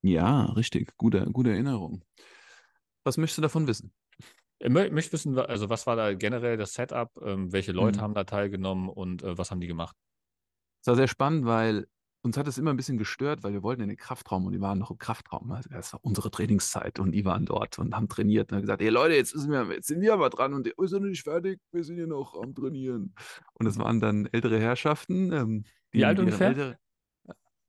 Ja, 0.02 0.46
richtig. 0.46 0.96
Gute, 0.98 1.26
gute 1.32 1.52
Erinnerung. 1.52 2.04
Was 3.04 3.18
möchtest 3.18 3.38
du 3.40 3.42
davon 3.42 3.68
wissen? 3.68 3.94
Ich 4.60 4.70
möchte 4.70 5.14
wissen, 5.14 5.38
also 5.38 5.70
was 5.70 5.88
war 5.88 5.96
da 5.96 6.14
generell 6.14 6.58
das 6.58 6.74
Setup, 6.74 7.10
ähm, 7.24 7.52
welche 7.54 7.72
Leute 7.72 8.00
mhm. 8.00 8.04
haben 8.04 8.14
da 8.14 8.26
teilgenommen 8.26 8.90
und 8.90 9.24
äh, 9.24 9.38
was 9.38 9.52
haben 9.52 9.62
die 9.62 9.68
gemacht? 9.68 9.96
Es 10.82 10.88
war 10.88 10.96
sehr 10.96 11.08
spannend, 11.08 11.46
weil 11.46 11.88
uns 12.22 12.38
hat 12.38 12.48
es 12.48 12.58
immer 12.58 12.72
ein 12.72 12.78
bisschen 12.78 12.98
gestört, 12.98 13.44
weil 13.44 13.54
wir 13.54 13.64
wollten 13.64 13.82
in 13.82 13.88
den 13.88 13.98
Kraftraum 13.98 14.46
und 14.46 14.52
die 14.52 14.60
waren 14.60 14.78
noch 14.78 14.92
im 14.92 14.98
Kraftraum. 14.98 15.52
Also 15.52 15.70
das 15.70 15.94
war 15.94 16.02
unsere 16.04 16.30
Trainingszeit 16.30 17.00
und 17.00 17.14
die 17.14 17.24
waren 17.24 17.46
dort 17.46 17.80
und 17.80 17.96
haben 17.96 18.10
trainiert 18.10 18.52
und 18.52 18.58
haben 18.58 18.62
gesagt, 18.64 18.82
hey 18.82 18.90
Leute, 18.90 19.16
jetzt, 19.16 19.32
sind 19.32 19.50
wir, 19.50 19.66
jetzt 19.74 19.88
sind 19.88 20.02
wir 20.02 20.14
aber 20.14 20.30
dran 20.30 20.54
und 20.54 20.66
wir 20.66 20.88
sind 20.88 21.04
nicht 21.04 21.24
fertig, 21.24 21.62
wir 21.72 21.84
sind 21.84 21.96
hier 21.96 22.08
noch 22.08 22.36
am 22.42 22.54
Trainieren. 22.54 23.14
Und 23.54 23.68
es 23.68 23.78
waren 23.78 24.02
dann 24.02 24.26
ältere 24.28 24.60
Herrschaften. 24.60 25.32
Ähm, 25.32 25.64
Wie 25.92 26.04
alt 26.04 26.20
ungefähr? 26.20 26.48
Ältere, 26.48 26.78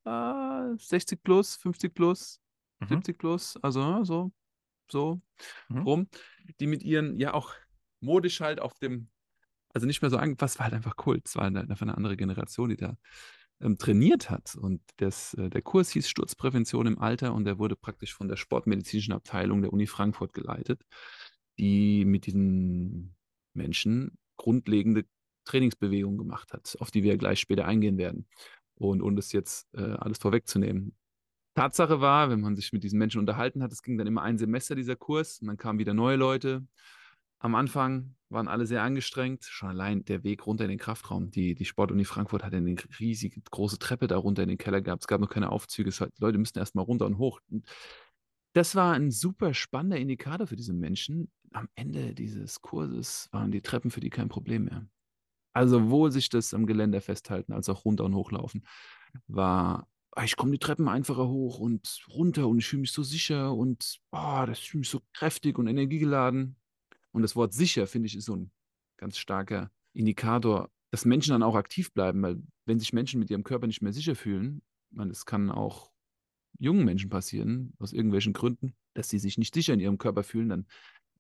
äh, 0.05 0.77
60 0.77 1.23
plus, 1.23 1.55
50 1.57 1.95
plus, 1.95 2.41
mhm. 2.81 2.89
70 2.89 3.19
plus, 3.19 3.57
also 3.63 4.03
so, 4.03 4.33
so 4.93 5.21
mhm. 5.69 5.83
rum, 5.83 6.09
die 6.61 6.67
mit 6.67 6.83
ihren, 6.83 7.19
ja 7.19 7.35
auch 7.35 7.55
modisch 8.01 8.41
halt 8.41 8.61
auf 8.61 8.75
dem, 8.79 9.09
also 9.73 9.87
nicht 9.87 10.03
mehr 10.03 10.11
so 10.11 10.17
angepasst, 10.17 10.59
war 10.59 10.65
halt 10.65 10.75
einfach 10.75 10.97
Kult. 10.97 11.23
Es 11.27 11.37
war 11.37 11.45
einfach 11.45 11.83
eine 11.83 11.97
andere 11.97 12.17
Generation, 12.17 12.71
die 12.71 12.77
da 12.77 12.97
ähm, 13.61 13.79
trainiert 13.79 14.31
hat. 14.31 14.57
Und 14.57 14.81
das, 14.97 15.35
äh, 15.35 15.51
der 15.51 15.63
Kurs 15.63 15.91
hieß 15.91 16.09
Sturzprävention 16.09 16.87
im 16.87 16.99
Alter 16.99 17.35
und 17.35 17.45
der 17.45 17.59
wurde 17.59 17.77
praktisch 17.77 18.15
von 18.15 18.29
der 18.29 18.37
sportmedizinischen 18.37 19.13
Abteilung 19.13 19.63
der 19.63 19.73
Uni 19.73 19.87
Frankfurt 19.87 20.33
geleitet, 20.33 20.83
die 21.59 22.05
mit 22.05 22.27
diesen 22.27 23.15
Menschen 23.55 24.19
grundlegende 24.37 25.05
Trainingsbewegungen 25.45 26.19
gemacht 26.19 26.53
hat, 26.53 26.77
auf 26.81 26.91
die 26.91 27.03
wir 27.03 27.17
gleich 27.17 27.41
später 27.41 27.67
eingehen 27.67 27.99
werden. 27.99 28.27
Und 28.75 29.03
um 29.03 29.15
das 29.15 29.33
jetzt 29.33 29.69
äh, 29.75 29.83
alles 29.83 30.19
vorwegzunehmen. 30.19 30.97
Tatsache 31.61 32.01
war, 32.01 32.31
wenn 32.31 32.41
man 32.41 32.57
sich 32.57 32.73
mit 32.73 32.85
diesen 32.85 32.99
Menschen 32.99 33.19
unterhalten 33.19 33.63
hat, 33.63 33.71
es 33.71 33.83
ging 33.83 33.99
dann 33.99 34.07
immer 34.07 34.23
ein 34.23 34.39
Semester 34.39 34.75
dieser 34.75 34.97
Kurs 34.97 35.41
und 35.41 35.47
dann 35.49 35.59
kamen 35.59 35.79
wieder 35.79 35.93
neue 35.93 36.17
Leute. 36.17 36.67
Am 37.39 37.55
Anfang 37.55 38.15
waren 38.31 38.49
alle 38.49 38.65
sehr 38.65 38.83
angestrengt. 38.83 39.45
Schon 39.45 39.69
allein 39.69 40.03
der 40.07 40.25
Weg 40.25 40.47
runter 40.47 40.65
in 40.65 40.71
den 40.71 40.79
Kraftraum. 40.79 41.31
Die, 41.31 41.55
die 41.55 41.67
Sportuni 41.67 42.07
Frankfurt 42.07 42.45
hatte 42.45 42.57
eine 42.57 42.77
riesige 42.99 43.43
große 43.43 43.79
Treppe 43.79 44.07
da 44.07 44.17
runter 44.17 44.43
in 44.43 44.49
den 44.49 44.57
Keller 44.57 44.81
gehabt. 44.81 45.03
Es 45.03 45.07
gab 45.07 45.21
noch 45.21 45.29
keine 45.29 45.51
Aufzüge. 45.51 45.91
Die 45.91 46.23
Leute 46.23 46.39
müssten 46.39 46.59
erst 46.59 46.75
mal 46.75 46.83
runter 46.83 47.05
und 47.05 47.19
hoch. 47.19 47.41
Das 48.55 48.75
war 48.75 48.95
ein 48.95 49.11
super 49.11 49.53
spannender 49.53 49.99
Indikator 49.99 50.47
für 50.47 50.57
diese 50.57 50.73
Menschen. 50.73 51.31
Am 51.53 51.69
Ende 51.75 52.15
dieses 52.15 52.63
Kurses 52.63 53.29
waren 53.33 53.51
die 53.51 53.61
Treppen 53.61 53.91
für 53.91 54.01
die 54.01 54.11
kein 54.11 54.31
Problem 54.31 54.65
mehr. 54.65 54.87
Also 55.53 55.81
sowohl 55.81 56.11
sich 56.11 56.31
das 56.31 56.55
am 56.55 56.65
Geländer 56.65 57.03
festhalten 57.03 57.53
als 57.53 57.69
auch 57.69 57.85
runter 57.85 58.05
und 58.05 58.15
hochlaufen 58.15 58.65
war 59.27 59.89
ich 60.25 60.37
komme 60.37 60.53
die 60.53 60.59
Treppen 60.59 60.89
einfacher 60.89 61.29
hoch 61.29 61.59
und 61.59 62.05
runter 62.09 62.49
und 62.49 62.59
ich 62.59 62.67
fühle 62.67 62.81
mich 62.81 62.93
so 62.93 63.03
sicher 63.03 63.55
und 63.55 64.01
oh, 64.13 64.45
das 64.47 64.59
fühle 64.59 64.81
mich 64.81 64.91
so 64.91 65.01
kräftig 65.13 65.59
und 65.59 65.67
energiegeladen. 65.67 66.57
Und 67.13 67.23
das 67.23 67.37
Wort 67.37 67.53
sicher, 67.53 67.87
finde 67.87 68.07
ich, 68.07 68.17
ist 68.17 68.27
so 68.27 68.37
ein 68.37 68.51
ganz 68.97 69.19
starker 69.19 69.71
Indikator, 69.93 70.71
dass 70.91 71.05
Menschen 71.05 71.31
dann 71.33 71.43
auch 71.43 71.55
aktiv 71.55 71.93
bleiben, 71.93 72.23
weil 72.23 72.43
wenn 72.67 72.79
sich 72.79 72.93
Menschen 72.93 73.21
mit 73.21 73.31
ihrem 73.31 73.45
Körper 73.45 73.67
nicht 73.67 73.83
mehr 73.83 73.93
sicher 73.93 74.15
fühlen, 74.15 74.63
man, 74.91 75.11
es 75.11 75.27
kann 75.27 75.51
auch 75.51 75.91
jungen 76.59 76.85
Menschen 76.85 77.11
passieren, 77.11 77.73
aus 77.79 77.93
irgendwelchen 77.93 78.33
Gründen, 78.33 78.75
dass 78.95 79.09
sie 79.09 79.19
sich 79.19 79.39
nicht 79.39 79.55
sicher 79.55 79.73
in 79.75 79.81
ihrem 79.81 79.99
Körper 79.99 80.23
fühlen, 80.23 80.49
dann 80.49 80.67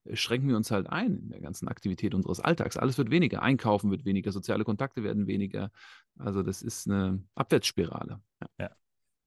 äh, 0.04 0.16
schränken 0.16 0.48
wir 0.48 0.56
uns 0.56 0.70
halt 0.70 0.88
ein 0.88 1.16
in 1.16 1.30
der 1.30 1.40
ganzen 1.40 1.68
Aktivität 1.68 2.14
unseres 2.14 2.40
Alltags. 2.40 2.76
Alles 2.76 2.98
wird 2.98 3.10
weniger, 3.10 3.42
Einkaufen 3.42 3.90
wird 3.90 4.04
weniger, 4.04 4.32
soziale 4.32 4.64
Kontakte 4.64 5.02
werden 5.02 5.26
weniger. 5.26 5.70
Also 6.18 6.42
das 6.42 6.62
ist 6.62 6.88
eine 6.88 7.22
Abwärtsspirale. 7.34 8.20
Ja. 8.40 8.48
ja. 8.58 8.70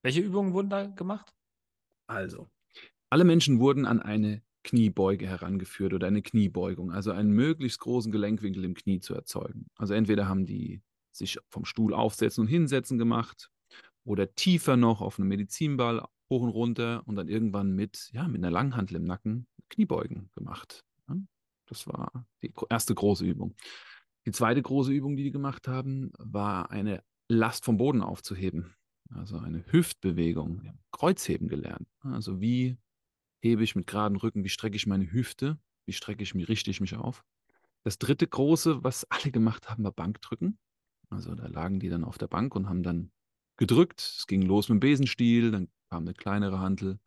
Welche 0.03 0.21
Übungen 0.21 0.53
wurden 0.53 0.69
da 0.69 0.85
gemacht? 0.85 1.33
Also, 2.07 2.49
alle 3.09 3.23
Menschen 3.23 3.59
wurden 3.59 3.85
an 3.85 4.01
eine 4.01 4.43
Kniebeuge 4.63 5.27
herangeführt 5.27 5.93
oder 5.93 6.07
eine 6.07 6.21
Kniebeugung, 6.21 6.91
also 6.91 7.11
einen 7.11 7.31
möglichst 7.31 7.79
großen 7.79 8.11
Gelenkwinkel 8.11 8.63
im 8.63 8.75
Knie 8.75 8.99
zu 8.99 9.13
erzeugen. 9.13 9.67
Also 9.75 9.93
entweder 9.93 10.27
haben 10.27 10.45
die 10.45 10.81
sich 11.11 11.39
vom 11.49 11.65
Stuhl 11.65 11.93
aufsetzen 11.93 12.41
und 12.41 12.47
hinsetzen 12.47 12.97
gemacht 12.97 13.49
oder 14.05 14.35
tiefer 14.35 14.77
noch 14.77 15.01
auf 15.01 15.19
einem 15.19 15.29
Medizinball 15.29 16.05
hoch 16.29 16.41
und 16.41 16.49
runter 16.49 17.03
und 17.05 17.15
dann 17.15 17.27
irgendwann 17.27 17.71
mit, 17.73 18.09
ja, 18.13 18.27
mit 18.27 18.41
einer 18.41 18.51
Langhantel 18.51 18.97
im 18.97 19.03
Nacken 19.05 19.47
Kniebeugen 19.69 20.29
gemacht. 20.33 20.83
Das 21.67 21.87
war 21.87 22.27
die 22.41 22.53
erste 22.69 22.93
große 22.95 23.25
Übung. 23.25 23.55
Die 24.25 24.31
zweite 24.31 24.61
große 24.61 24.91
Übung, 24.91 25.15
die 25.15 25.23
die 25.23 25.31
gemacht 25.31 25.67
haben, 25.67 26.11
war 26.17 26.71
eine 26.71 27.03
Last 27.29 27.65
vom 27.65 27.77
Boden 27.77 28.01
aufzuheben. 28.01 28.75
Also 29.15 29.37
eine 29.37 29.63
Hüftbewegung. 29.71 30.77
Kreuzheben 30.91 31.47
gelernt. 31.47 31.87
Also 32.01 32.41
wie 32.41 32.77
hebe 33.41 33.63
ich 33.63 33.75
mit 33.75 33.87
geradem 33.87 34.17
Rücken, 34.17 34.43
wie 34.43 34.49
strecke 34.49 34.75
ich 34.75 34.87
meine 34.87 35.11
Hüfte, 35.11 35.59
wie 35.85 35.93
strecke 35.93 36.23
ich 36.23 36.33
mich, 36.33 36.47
richte 36.47 36.71
ich 36.71 36.81
mich 36.81 36.95
auf. 36.95 37.23
Das 37.83 37.97
dritte 37.97 38.27
große, 38.27 38.83
was 38.83 39.05
alle 39.09 39.31
gemacht 39.31 39.69
haben, 39.69 39.83
war 39.83 39.91
Bankdrücken. 39.91 40.57
Also 41.09 41.35
da 41.35 41.47
lagen 41.47 41.79
die 41.79 41.89
dann 41.89 42.03
auf 42.03 42.17
der 42.17 42.27
Bank 42.27 42.55
und 42.55 42.67
haben 42.69 42.83
dann 42.83 43.11
gedrückt. 43.57 43.99
Es 44.01 44.27
ging 44.27 44.41
los 44.41 44.69
mit 44.69 44.77
dem 44.77 44.79
Besenstiel, 44.79 45.51
dann 45.51 45.67
kam 45.89 46.03
eine 46.03 46.13
kleinere 46.13 46.59
Hantel, 46.59 46.99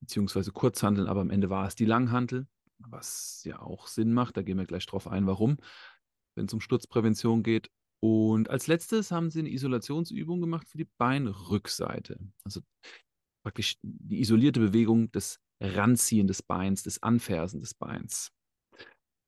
beziehungsweise 0.00 0.52
Kurzhanteln, 0.52 1.08
aber 1.08 1.20
am 1.20 1.30
Ende 1.30 1.50
war 1.50 1.66
es 1.66 1.74
die 1.74 1.84
Langhantel, 1.84 2.46
was 2.78 3.42
ja 3.44 3.60
auch 3.60 3.86
Sinn 3.86 4.14
macht. 4.14 4.36
Da 4.36 4.42
gehen 4.42 4.56
wir 4.56 4.64
gleich 4.64 4.86
drauf 4.86 5.08
ein, 5.08 5.26
warum, 5.26 5.58
wenn 6.36 6.46
es 6.46 6.54
um 6.54 6.60
Sturzprävention 6.60 7.42
geht. 7.42 7.70
Und 8.02 8.50
als 8.50 8.66
letztes 8.66 9.12
haben 9.12 9.30
sie 9.30 9.38
eine 9.38 9.50
Isolationsübung 9.50 10.40
gemacht 10.40 10.68
für 10.68 10.78
die 10.78 10.88
Beinrückseite. 10.98 12.18
Also 12.44 12.60
praktisch 13.44 13.76
die 13.82 14.20
isolierte 14.20 14.58
Bewegung 14.58 15.12
des 15.12 15.40
Ranziehen 15.60 16.26
des 16.26 16.42
Beins, 16.42 16.82
des 16.82 17.02
Anfersen 17.02 17.60
des 17.60 17.74
Beins. 17.74 18.32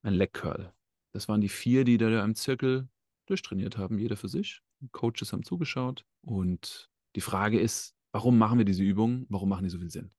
Ein 0.03 0.15
Leg 0.15 0.33
Curl. 0.33 0.75
Das 1.15 1.29
waren 1.29 1.41
die 1.41 1.49
vier, 1.49 1.85
die 1.85 1.99
da 1.99 2.25
im 2.25 2.35
Zirkel 2.35 2.89
durchtrainiert 3.27 3.79
haben, 3.79 3.99
jeder 3.99 4.17
für 4.17 4.29
sich. 4.29 4.61
Coaches 4.91 5.33
haben 5.33 5.45
zugeschaut. 5.45 6.05
Und 6.23 6.91
die 7.15 7.21
Frage 7.21 7.61
ist, 7.61 7.95
warum 8.13 8.39
machen 8.39 8.59
wir 8.59 8.65
diese 8.65 8.83
Übungen? 8.83 9.27
Warum 9.29 9.49
machen 9.49 9.63
die 9.63 9.71
so 9.71 9.79
viel 9.79 9.91
Sinn? 9.91 10.11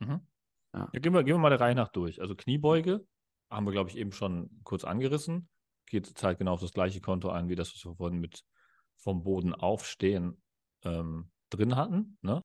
Mhm. 0.00 0.20
Ja. 0.74 0.90
ja. 0.92 1.00
gehen, 1.00 1.14
wir, 1.14 1.24
gehen 1.24 1.36
wir 1.36 1.40
mal 1.40 1.48
der 1.48 1.60
Reihe 1.60 1.74
nach 1.74 1.88
durch. 1.88 2.20
Also 2.20 2.36
Kniebeuge 2.36 3.06
haben 3.50 3.66
wir, 3.66 3.72
glaube 3.72 3.88
ich, 3.88 3.96
eben 3.96 4.12
schon 4.12 4.50
kurz 4.64 4.84
angerissen. 4.84 5.48
Geht 5.86 6.06
zahlt 6.06 6.38
genau 6.38 6.54
auf 6.54 6.60
das 6.60 6.72
gleiche 6.72 7.00
Konto 7.00 7.28
ein, 7.28 7.48
wie 7.48 7.54
das, 7.54 7.74
was 7.74 7.84
wir 7.84 7.94
vorhin 7.94 8.20
mit 8.20 8.44
vom 8.96 9.22
Boden 9.22 9.54
aufstehen 9.54 10.40
ähm, 10.84 11.30
drin 11.50 11.76
hatten. 11.76 12.18
Ne? 12.22 12.42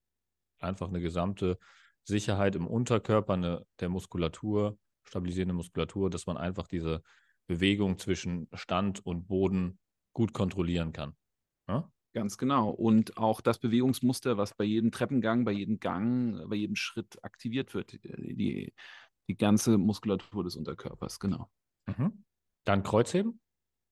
Einfach 0.60 0.90
eine 0.90 1.00
gesamte 1.00 1.58
Sicherheit 2.04 2.56
im 2.56 2.68
Unterkörper, 2.68 3.34
eine, 3.34 3.66
der 3.80 3.90
Muskulatur, 3.90 4.78
stabilisierende 5.04 5.54
Muskulatur, 5.54 6.10
dass 6.10 6.26
man 6.26 6.38
einfach 6.38 6.68
diese 6.68 7.02
Bewegung 7.48 7.98
zwischen 7.98 8.48
Stand 8.54 9.06
und 9.06 9.28
Boden 9.28 9.80
gut 10.14 10.34
kontrollieren 10.34 10.92
kann. 10.94 11.16
Ja? 11.68 11.92
Ganz 12.14 12.38
genau. 12.38 12.70
Und 12.70 13.18
auch 13.18 13.42
das 13.42 13.60
Bewegungsmuster, 13.60 14.38
was 14.38 14.56
bei 14.56 14.64
jedem 14.64 14.92
Treppengang, 14.92 15.46
bei 15.46 15.52
jedem 15.52 15.80
Gang, 15.80 16.50
bei 16.50 16.56
jedem 16.56 16.76
Schritt 16.76 17.24
aktiviert 17.24 17.74
wird. 17.74 17.94
Die, 18.04 18.74
die 19.28 19.38
ganze 19.38 19.78
Muskulatur 19.78 20.44
des 20.44 20.56
Unterkörpers, 20.56 21.20
genau. 21.20 21.50
Mhm. 21.86 22.24
Dann 22.68 22.84
Kreuzheben? 22.84 23.40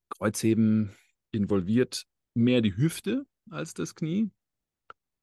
Kreuzheben 0.10 0.94
involviert 1.32 2.06
mehr 2.34 2.60
die 2.60 2.76
Hüfte 2.76 3.26
als 3.50 3.74
das 3.74 3.96
Knie 3.96 4.32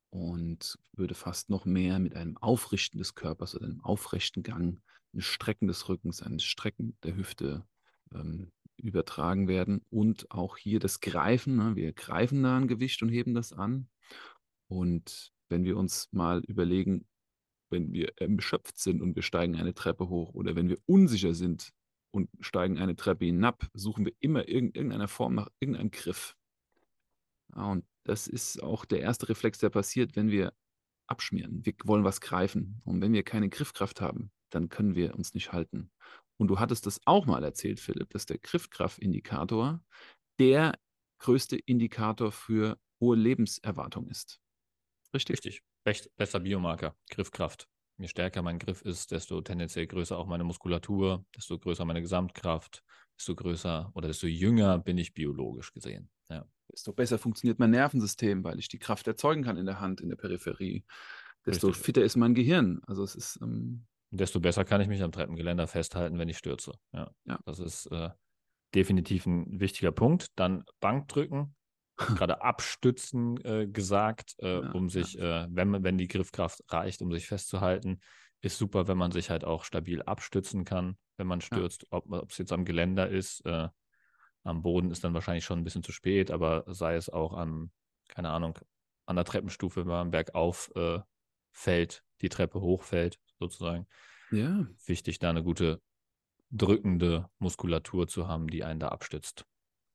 und 0.09 0.78
würde 0.94 1.14
fast 1.14 1.50
noch 1.50 1.66
mehr 1.66 1.99
mit 1.99 2.16
einem 2.16 2.38
Aufrichten 2.38 2.97
des 2.97 3.14
Körpers 3.14 3.54
oder 3.54 3.66
einem 3.66 3.82
aufrechten 3.82 4.42
Gang, 4.42 4.80
ein 5.12 5.21
Strecken 5.21 5.68
des 5.68 5.87
Rückens, 5.90 6.23
ein 6.23 6.38
Strecken 6.38 6.97
der 7.02 7.14
Hüfte 7.14 7.66
ähm, 8.14 8.50
übertragen 8.78 9.49
werden. 9.49 9.85
Und 9.90 10.30
auch 10.30 10.56
hier 10.56 10.80
das 10.80 11.00
Greifen. 11.00 11.56
Ne? 11.56 11.76
Wir 11.76 11.92
greifen 11.92 12.42
da 12.42 12.56
ein 12.56 12.68
Gewicht 12.68 13.02
und 13.02 13.11
heben 13.11 13.35
das 13.35 13.52
an. 13.52 13.87
Und 14.68 15.30
wenn 15.50 15.64
wir 15.64 15.76
uns 15.76 16.09
mal 16.11 16.40
überlegen, 16.44 17.06
wenn 17.68 17.92
wir 17.92 18.14
erschöpft 18.16 18.78
sind 18.78 19.02
und 19.02 19.14
wir 19.14 19.23
steigen 19.23 19.56
eine 19.56 19.75
Treppe 19.75 20.09
hoch 20.09 20.32
oder 20.32 20.56
wenn 20.56 20.71
wir 20.71 20.78
unsicher 20.87 21.35
sind 21.35 21.75
und 22.12 22.31
steigen 22.40 22.78
eine 22.78 22.95
Treppe 22.95 23.25
hinab, 23.25 23.66
suchen 23.75 24.04
wir 24.04 24.12
immer 24.21 24.49
irgendeiner 24.49 25.09
Form 25.09 25.35
nach 25.35 25.49
irgendeinem 25.59 25.90
Griff. 25.90 26.37
Und 27.54 27.85
das 28.04 28.28
ist 28.28 28.62
auch 28.62 28.85
der 28.85 29.00
erste 29.00 29.28
Reflex, 29.28 29.59
der 29.59 29.71
passiert, 29.71 30.14
wenn 30.16 30.31
wir 30.31 30.52
abschmieren. 31.07 31.64
Wir 31.64 31.75
wollen 31.85 32.04
was 32.04 32.21
greifen. 32.21 32.81
Und 32.85 33.00
wenn 33.00 33.12
wir 33.12 33.23
keine 33.23 33.49
Griffkraft 33.49 34.00
haben, 34.00 34.31
dann 34.50 34.69
können 34.69 34.95
wir 34.95 35.14
uns 35.14 35.35
nicht 35.35 35.52
halten. 35.52 35.90
Und 36.37 36.49
du 36.49 36.59
hattest 36.59 36.87
das 36.87 37.00
auch 37.04 37.26
mal 37.26 37.45
erzählt, 37.45 37.81
Philipp, 37.81 38.11
dass 38.11 38.26
der 38.26 38.38
Griffkraftindikator 38.38 39.83
der 40.38 40.78
größte 41.19 41.57
Indikator 41.57 42.33
für 42.33 42.78
hohe 43.00 43.16
Lebenserwartung 43.16 44.09
ist. 44.09 44.40
Richtig? 45.14 45.37
Richtig. 45.37 45.62
Recht 45.87 46.14
besser 46.16 46.40
Biomarker, 46.40 46.97
Griffkraft. 47.11 47.69
Je 48.02 48.09
stärker 48.09 48.42
mein 48.42 48.59
Griff 48.59 48.82
ist, 48.82 49.12
desto 49.12 49.40
tendenziell 49.42 49.87
größer 49.87 50.18
auch 50.18 50.26
meine 50.26 50.42
Muskulatur, 50.42 51.25
desto 51.37 51.56
größer 51.56 51.85
meine 51.85 52.00
Gesamtkraft, 52.00 52.82
desto 53.16 53.37
größer 53.37 53.92
oder 53.94 54.09
desto 54.09 54.26
jünger 54.26 54.78
bin 54.80 54.99
ich 54.99 55.14
biologisch 55.14 55.73
gesehen. 55.73 56.11
Ja. 56.28 56.44
Desto 56.71 56.92
besser 56.92 57.18
funktioniert 57.18 57.61
mein 57.61 57.71
Nervensystem, 57.71 58.42
weil 58.42 58.59
ich 58.59 58.66
die 58.66 58.80
Kraft 58.80 59.06
erzeugen 59.06 59.44
kann 59.44 59.56
in 59.56 59.66
der 59.66 59.78
Hand, 59.78 60.00
in 60.00 60.09
der 60.09 60.16
Peripherie. 60.16 60.85
Desto 61.47 61.68
Richtig. 61.68 61.85
fitter 61.85 62.02
ist 62.02 62.16
mein 62.16 62.35
Gehirn. 62.35 62.80
Also 62.88 63.04
es 63.04 63.14
ist. 63.14 63.38
Ähm, 63.40 63.87
desto 64.11 64.40
besser 64.40 64.64
kann 64.64 64.80
ich 64.80 64.88
mich 64.88 65.02
am 65.02 65.12
Treppengeländer 65.12 65.68
festhalten, 65.68 66.18
wenn 66.18 66.28
ich 66.28 66.38
stürze. 66.38 66.73
Ja. 66.92 67.09
ja. 67.25 67.38
Das 67.44 67.61
ist 67.61 67.87
äh, 67.87 68.11
definitiv 68.75 69.26
ein 69.26 69.61
wichtiger 69.61 69.92
Punkt. 69.92 70.37
Dann 70.37 70.64
Bankdrücken, 70.80 71.54
gerade 72.16 72.42
abstützen 72.42 73.43
äh, 73.45 73.67
gesagt, 73.67 74.34
äh, 74.38 74.60
ja, 74.60 74.71
um 74.73 74.88
sich, 74.88 75.15
ja. 75.15 75.45
Äh, 75.45 75.49
wenn, 75.50 75.84
wenn 75.84 75.99
die 75.99 76.08
Griffkraft 76.08 76.62
reicht, 76.69 77.02
um 77.02 77.12
sich 77.12 77.26
festzuhalten. 77.26 78.00
Ist 78.45 78.58
super, 78.58 78.88
wenn 78.88 78.99
man 78.99 79.12
sich 79.12 79.30
halt 79.30 79.45
auch 79.45 79.62
stabil 79.62 80.02
abstützen 80.02 80.65
kann, 80.65 80.97
wenn 81.17 81.28
man 81.28 81.41
stürzt, 81.41 81.86
ob 81.91 82.28
es 82.28 82.38
jetzt 82.38 82.52
am 82.52 82.65
Geländer 82.65 83.08
ist 83.08 83.47
äh, 83.47 83.69
am 84.45 84.62
Boden 84.62 84.91
ist 84.91 85.04
dann 85.04 85.15
wahrscheinlich 85.15 85.45
schon 85.45 85.60
ein 85.60 85.65
bisschen 85.65 85.82
zu 85.82 85.93
spät, 85.93 86.30
aber 86.30 86.65
sei 86.67 86.97
es 86.97 87.08
auch 87.08 87.34
am, 87.34 87.71
keine 88.08 88.30
Ahnung, 88.30 88.58
an 89.06 89.17
der 89.17 89.25
Treppenstufe, 89.25 89.80
wenn 89.80 89.88
man 89.88 90.10
bergauf 90.10 90.71
äh, 90.75 91.00
fällt, 91.52 92.04
die 92.21 92.28
Treppe 92.28 92.60
hochfällt, 92.60 93.21
sozusagen. 93.38 93.86
Ja. 94.30 94.67
Wichtig, 94.86 95.19
da 95.19 95.30
eine 95.30 95.43
gute 95.43 95.80
drückende 96.50 97.28
Muskulatur 97.38 98.08
zu 98.08 98.28
haben, 98.28 98.49
die 98.49 98.65
einen 98.65 98.80
da 98.80 98.88
abstützt. 98.88 99.47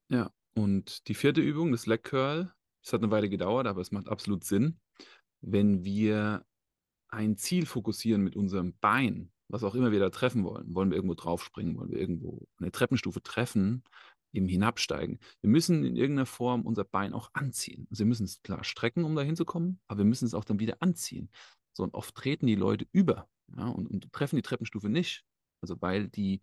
Ja, 0.10 0.32
und 0.58 1.08
die 1.08 1.13
vierte 1.13 1.39
Übung, 1.41 1.72
das 1.72 1.86
Leg 1.86 2.04
Curl, 2.04 2.52
das 2.84 2.91
hat 2.91 3.04
eine 3.04 3.12
Weile 3.12 3.30
gedauert, 3.30 3.67
aber 3.67 3.80
es 3.80 3.91
macht 3.91 4.08
absolut 4.08 4.43
Sinn, 4.43 4.80
wenn 5.41 5.84
wir 5.84 6.46
ein 7.10 7.38
Ziel 7.38 7.67
fokussieren 7.67 8.24
mit 8.24 8.36
unserem 8.36 8.76
Bein, 8.80 9.32
was 9.50 9.63
auch 9.63 9.76
immer 9.76 9.91
wir 9.91 10.00
da 10.00 10.10
treffen 10.10 10.43
wollen. 10.43 10.74
Wollen 10.74 10.89
wir 10.89 10.96
irgendwo 10.96 11.13
draufspringen, 11.13 11.78
wollen 11.78 11.91
wir 11.91 12.00
irgendwo 12.00 12.48
eine 12.60 12.72
Treppenstufe 12.72 13.22
treffen, 13.22 13.84
im 14.34 14.48
Hinabsteigen. 14.48 15.20
Wir 15.41 15.50
müssen 15.50 15.86
in 15.86 15.96
irgendeiner 15.96 16.26
Form 16.26 16.65
unser 16.65 16.84
Bein 16.84 17.13
auch 17.13 17.30
anziehen. 17.34 17.88
Also 17.91 18.00
wir 18.00 18.08
müssen 18.08 18.26
es 18.26 18.41
klar 18.41 18.63
strecken, 18.63 19.04
um 19.04 19.15
da 19.15 19.22
hinzukommen, 19.22 19.80
aber 19.88 20.00
wir 20.00 20.06
müssen 20.06 20.26
es 20.26 20.34
auch 20.34 20.43
dann 20.43 20.60
wieder 20.60 20.78
anziehen. 20.80 21.30
So, 21.74 21.84
und 21.84 21.93
oft 21.93 22.15
treten 22.15 22.48
die 22.48 22.56
Leute 22.56 22.88
über 22.91 23.30
ja, 23.56 23.67
und, 23.67 23.88
und 23.88 24.12
treffen 24.12 24.38
die 24.38 24.41
Treppenstufe 24.41 24.89
nicht. 24.89 25.24
Also 25.62 25.80
weil 25.82 26.08
die, 26.08 26.41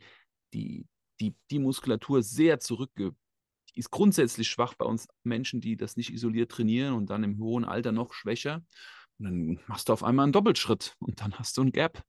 die, 0.53 0.87
die, 1.21 1.35
die 1.51 1.59
Muskulatur 1.59 2.23
sehr 2.23 2.61
zurückge 2.61 3.15
ist 3.75 3.91
grundsätzlich 3.91 4.49
schwach 4.49 4.75
bei 4.75 4.85
uns 4.85 5.09
Menschen, 5.23 5.61
die 5.61 5.77
das 5.77 5.97
nicht 5.97 6.13
isoliert 6.13 6.51
trainieren 6.51 6.95
und 6.95 7.11
dann 7.11 7.25
im 7.25 7.39
hohen 7.39 7.65
Alter 7.65 7.93
noch 7.93 8.13
schwächer. 8.13 8.63
Und 9.19 9.25
dann 9.25 9.61
machst 9.67 9.89
du 9.89 9.93
auf 9.93 10.03
einmal 10.03 10.25
einen 10.25 10.33
Doppelschritt 10.33 10.95
und 10.99 11.21
dann 11.21 11.35
hast 11.39 11.57
du 11.57 11.63
ein 11.63 11.73
Gap 11.73 12.03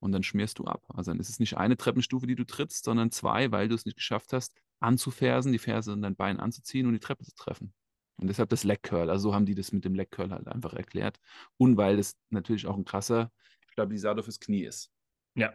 und 0.00 0.12
dann 0.12 0.22
schmierst 0.22 0.58
du 0.58 0.64
ab. 0.64 0.82
Also 0.88 1.10
dann 1.10 1.20
ist 1.20 1.28
es 1.28 1.40
nicht 1.40 1.56
eine 1.56 1.76
Treppenstufe, 1.76 2.26
die 2.26 2.36
du 2.36 2.44
trittst, 2.44 2.84
sondern 2.84 3.10
zwei, 3.10 3.50
weil 3.50 3.68
du 3.68 3.74
es 3.74 3.84
nicht 3.84 3.96
geschafft 3.96 4.32
hast, 4.32 4.54
anzufersen, 4.80 5.52
die 5.52 5.58
Ferse 5.58 5.92
und 5.92 6.02
dein 6.02 6.16
Bein 6.16 6.40
anzuziehen 6.40 6.86
und 6.86 6.92
die 6.92 7.00
Treppe 7.00 7.24
zu 7.24 7.34
treffen. 7.34 7.74
Und 8.16 8.28
deshalb 8.28 8.48
das 8.48 8.64
Leg 8.64 8.82
Curl. 8.82 9.10
Also 9.10 9.30
so 9.30 9.34
haben 9.34 9.46
die 9.46 9.54
das 9.54 9.72
mit 9.72 9.84
dem 9.84 9.94
Leg 9.94 10.10
Curl 10.10 10.30
halt 10.30 10.48
einfach 10.48 10.72
erklärt. 10.72 11.18
Und 11.56 11.76
weil 11.76 11.96
das 11.96 12.16
natürlich 12.30 12.66
auch 12.66 12.76
ein 12.76 12.84
krasser 12.84 13.30
Stabilisator 13.70 14.24
fürs 14.24 14.40
Knie 14.40 14.64
ist. 14.64 14.90
Ja, 15.34 15.52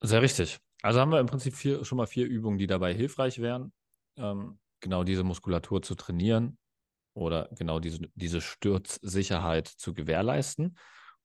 sehr 0.00 0.22
richtig. 0.22 0.58
Also 0.82 0.98
haben 0.98 1.12
wir 1.12 1.20
im 1.20 1.26
Prinzip 1.26 1.54
vier, 1.54 1.84
schon 1.84 1.98
mal 1.98 2.06
vier 2.06 2.26
Übungen, 2.26 2.58
die 2.58 2.66
dabei 2.66 2.94
hilfreich 2.94 3.38
wären, 3.40 3.72
ähm, 4.16 4.58
genau 4.80 5.04
diese 5.04 5.24
Muskulatur 5.24 5.82
zu 5.82 5.94
trainieren 5.94 6.58
oder 7.14 7.48
genau 7.56 7.80
diese, 7.80 8.00
diese 8.14 8.40
Sturzsicherheit 8.40 9.68
zu 9.68 9.94
gewährleisten. 9.94 10.76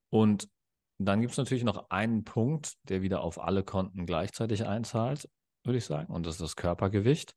Und 0.10 0.50
dann 0.98 1.22
gibt 1.22 1.32
es 1.32 1.38
natürlich 1.38 1.64
noch 1.64 1.90
einen 1.90 2.24
Punkt, 2.24 2.74
der 2.90 3.02
wieder 3.02 3.22
auf 3.22 3.40
alle 3.40 3.64
Konten 3.64 4.06
gleichzeitig 4.06 4.66
einzahlt 4.66 5.28
würde 5.66 5.78
ich 5.78 5.86
sagen. 5.86 6.14
Und 6.14 6.26
das 6.26 6.36
ist 6.36 6.42
das 6.42 6.56
Körpergewicht, 6.56 7.36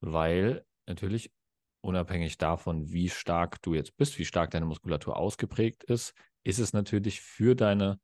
weil 0.00 0.64
natürlich 0.86 1.32
unabhängig 1.80 2.38
davon, 2.38 2.92
wie 2.92 3.08
stark 3.08 3.60
du 3.62 3.74
jetzt 3.74 3.96
bist, 3.96 4.18
wie 4.18 4.24
stark 4.24 4.50
deine 4.50 4.66
Muskulatur 4.66 5.16
ausgeprägt 5.16 5.82
ist, 5.84 6.14
ist 6.44 6.58
es 6.58 6.72
natürlich 6.72 7.20
für 7.20 7.56
deine 7.56 7.98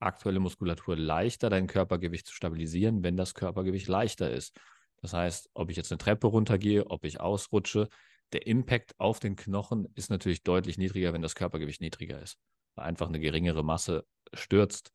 aktuelle 0.00 0.40
Muskulatur 0.40 0.96
leichter, 0.96 1.50
dein 1.50 1.66
Körpergewicht 1.66 2.26
zu 2.26 2.34
stabilisieren, 2.34 3.02
wenn 3.02 3.16
das 3.16 3.34
Körpergewicht 3.34 3.88
leichter 3.88 4.30
ist. 4.30 4.58
Das 5.04 5.12
heißt, 5.12 5.50
ob 5.52 5.68
ich 5.68 5.76
jetzt 5.76 5.92
eine 5.92 5.98
Treppe 5.98 6.28
runtergehe, 6.28 6.86
ob 6.86 7.04
ich 7.04 7.20
ausrutsche, 7.20 7.90
der 8.32 8.46
Impact 8.46 8.98
auf 8.98 9.20
den 9.20 9.36
Knochen 9.36 9.86
ist 9.96 10.08
natürlich 10.08 10.44
deutlich 10.44 10.78
niedriger, 10.78 11.12
wenn 11.12 11.20
das 11.20 11.34
Körpergewicht 11.34 11.82
niedriger 11.82 12.22
ist. 12.22 12.38
Weil 12.74 12.86
einfach 12.86 13.08
eine 13.08 13.20
geringere 13.20 13.62
Masse 13.62 14.06
stürzt, 14.32 14.94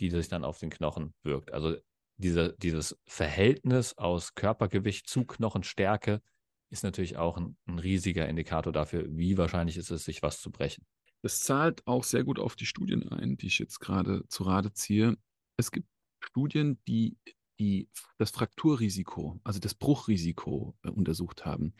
die 0.00 0.10
sich 0.10 0.26
dann 0.26 0.42
auf 0.42 0.58
den 0.58 0.70
Knochen 0.70 1.14
wirkt. 1.22 1.52
Also 1.52 1.76
diese, 2.16 2.56
dieses 2.58 2.98
Verhältnis 3.06 3.96
aus 3.96 4.34
Körpergewicht 4.34 5.08
zu 5.08 5.24
Knochenstärke 5.24 6.22
ist 6.70 6.82
natürlich 6.82 7.16
auch 7.16 7.36
ein, 7.36 7.56
ein, 7.68 7.78
riesiger 7.78 8.28
Indikator 8.28 8.72
dafür, 8.72 9.04
wie 9.08 9.38
wahrscheinlich 9.38 9.76
ist 9.76 9.92
es, 9.92 10.04
sich 10.04 10.22
was 10.24 10.40
zu 10.40 10.50
brechen. 10.50 10.84
Das 11.22 11.42
zahlt 11.42 11.86
auch 11.86 12.02
sehr 12.02 12.24
gut 12.24 12.40
auf 12.40 12.56
die 12.56 12.66
Studien 12.66 13.08
ein, 13.10 13.36
die 13.36 13.46
ich 13.46 13.60
jetzt 13.60 13.78
gerade 13.78 14.26
zu 14.26 14.42
Rate 14.42 14.72
ziehe. 14.72 15.16
Es 15.56 15.70
gibt 15.70 15.86
Studien, 16.18 16.80
die, 16.88 17.16
die 17.58 17.88
das 18.18 18.30
Frakturrisiko, 18.30 19.40
also 19.44 19.58
das 19.60 19.74
Bruchrisiko 19.74 20.76
äh, 20.82 20.90
untersucht 20.90 21.44
haben. 21.44 21.74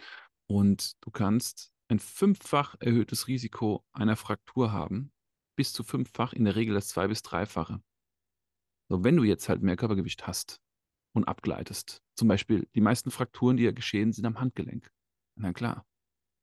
Und 0.49 0.97
du 1.03 1.11
kannst 1.11 1.73
ein 1.89 1.99
fünffach 1.99 2.77
erhöhtes 2.81 3.29
Risiko 3.29 3.85
einer 3.93 4.17
Fraktur 4.17 4.73
haben, 4.73 5.13
bis 5.57 5.73
zu 5.73 5.85
fünffach, 5.85 6.33
in 6.33 6.45
der 6.45 6.57
Regel 6.57 6.75
das 6.75 6.89
zwei- 6.89 7.09
bis 7.09 7.23
dreifache. 7.23 7.83
So, 8.89 9.03
wenn 9.05 9.17
du 9.17 9.25
jetzt 9.25 9.49
halt 9.49 9.63
mehr 9.63 9.77
Körpergewicht 9.77 10.27
hast 10.27 10.61
und 11.15 11.25
abgleitest, 11.25 12.03
zum 12.17 12.29
Beispiel 12.29 12.69
die 12.75 12.81
meisten 12.81 13.11
Frakturen, 13.11 13.57
die 13.57 13.65
ja 13.65 13.73
geschehen, 13.73 14.13
sind 14.13 14.27
am 14.27 14.41
Handgelenk. 14.41 14.91
Na 15.37 15.53
klar. 15.53 15.85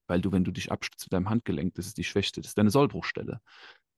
Weil 0.08 0.22
du, 0.22 0.32
wenn 0.32 0.44
du 0.44 0.52
dich 0.52 0.72
abstützt 0.72 1.06
mit 1.06 1.14
deinem 1.14 1.30
Handgelenk, 1.30 1.76
das 1.76 1.88
ist 1.88 1.98
die 1.98 2.04
schwächste, 2.04 2.42
das 2.42 2.50
ist 2.52 2.58
deine 2.58 2.70
Sollbruchstelle. 2.70 3.42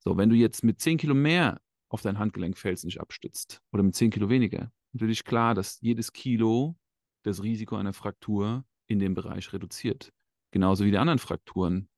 So, 0.04 0.18
wenn 0.18 0.30
du 0.30 0.36
jetzt 0.36 0.64
mit 0.64 0.80
10 0.80 0.98
Kilo 0.98 1.16
mehr 1.16 1.60
auf 1.90 2.02
dein 2.04 2.20
Handgelenk 2.20 2.58
fällst, 2.58 2.86
nicht 2.86 3.02
abstützt 3.02 3.62
oder 3.72 3.82
mit 3.82 3.96
10 3.96 4.12
Kilo 4.12 4.30
weniger, 4.30 4.72
natürlich 4.96 5.24
klar, 5.24 5.54
dass 5.54 5.80
jedes 5.82 6.14
Kilo 6.14 6.76
das 7.24 7.44
Risiko 7.44 7.76
einer 7.76 7.94
Fraktur 7.94 8.66
in 8.88 9.00
dem 9.00 9.14
Bereich 9.14 9.52
reduziert. 9.54 10.12
Genauso 10.52 10.86
wie 10.86 10.92
die 10.92 10.98
anderen 10.98 11.20
Frakturen, 11.20 11.90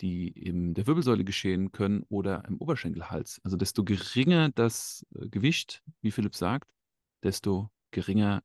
die 0.00 0.28
in 0.28 0.74
der 0.74 0.86
Wirbelsäule 0.86 1.24
geschehen 1.24 1.72
können 1.72 2.04
oder 2.08 2.44
im 2.46 2.58
Oberschenkelhals. 2.58 3.40
Also 3.44 3.56
desto 3.56 3.84
geringer 3.84 4.50
das 4.50 5.06
äh, 5.14 5.28
Gewicht, 5.28 5.82
wie 6.00 6.10
Philipp 6.10 6.34
sagt, 6.34 6.70
desto 7.22 7.70
geringer 7.90 8.42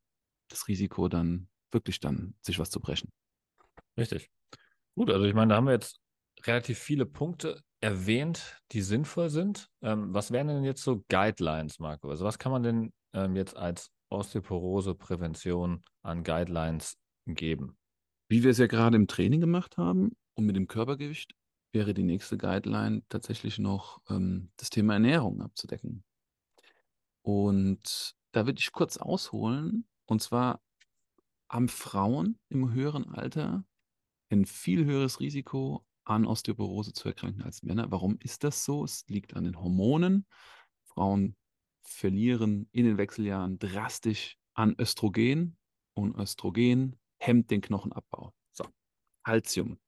das 0.50 0.68
Risiko 0.68 1.08
dann 1.08 1.48
wirklich 1.72 2.00
dann 2.00 2.36
sich 2.42 2.60
was 2.60 2.70
zu 2.70 2.80
brechen. 2.80 3.12
Richtig. 3.98 4.30
Gut, 4.96 5.10
also 5.10 5.26
ich 5.26 5.34
meine, 5.34 5.50
da 5.50 5.56
haben 5.58 5.66
wir 5.66 5.74
jetzt 5.74 6.00
relativ 6.46 6.80
viele 6.80 7.06
Punkte 7.06 7.62
erwähnt, 7.82 8.58
die 8.72 8.82
sinnvoll 8.82 9.30
sind. 9.30 9.70
Ähm, 9.82 10.14
was 10.14 10.32
wären 10.32 10.48
denn 10.48 10.64
jetzt 10.64 10.84
so 10.84 11.04
Guidelines, 11.10 11.80
Marco? 11.80 12.10
Also 12.10 12.26
was 12.26 12.40
kann 12.40 12.52
man 12.52 12.64
denn 12.64 12.94
ähm, 13.14 13.36
jetzt 13.36 13.56
als 13.56 13.92
Osteoporose-Prävention 14.10 15.84
an 16.02 16.24
Guidelines 16.24 16.98
geben? 17.26 17.78
Wie 18.28 18.44
wir 18.44 18.52
es 18.52 18.58
ja 18.58 18.68
gerade 18.68 18.96
im 18.96 19.08
Training 19.08 19.42
gemacht 19.42 19.78
haben 19.78 20.16
und 20.36 20.46
mit 20.46 20.56
dem 20.56 20.68
Körpergewicht, 20.68 21.36
wäre 21.72 21.94
die 21.94 22.04
nächste 22.04 22.38
Guideline 22.38 23.04
tatsächlich 23.10 23.60
noch 23.60 24.02
ähm, 24.10 24.52
das 24.58 24.70
Thema 24.70 24.94
Ernährung 24.94 25.42
abzudecken. 25.42 26.04
Und 27.22 28.16
da 28.32 28.46
würde 28.46 28.60
ich 28.60 28.72
kurz 28.72 28.98
ausholen. 28.98 29.88
Und 30.06 30.22
zwar 30.22 30.62
haben 31.50 31.68
Frauen 31.68 32.40
im 32.50 32.72
höheren 32.74 33.08
Alter 33.10 33.66
ein 34.30 34.46
viel 34.46 34.86
höheres 34.86 35.20
Risiko 35.20 35.86
an 36.06 36.26
Osteoporose 36.26 36.94
zu 36.94 37.08
erkranken 37.08 37.44
als 37.44 37.64
Männer. 37.64 37.92
Warum 37.92 38.18
ist 38.20 38.44
das 38.44 38.64
so? 38.64 38.84
Es 38.84 39.06
liegt 39.08 39.36
an 39.36 39.44
den 39.44 39.60
Hormonen. 39.60 40.26
Frauen 40.86 41.36
verlieren 41.90 42.70
in 42.72 42.86
den 42.86 42.98
Wechseljahren 42.98 43.60
drastisch 43.60 44.38
an 44.54 44.76
Östrogen 44.80 45.58
und 45.96 46.16
Östrogen 46.16 47.00
hemmt 47.20 47.52
den 47.52 47.62
Knochenabbau. 47.62 48.34
So, 48.52 48.66
Calcium 49.24 49.80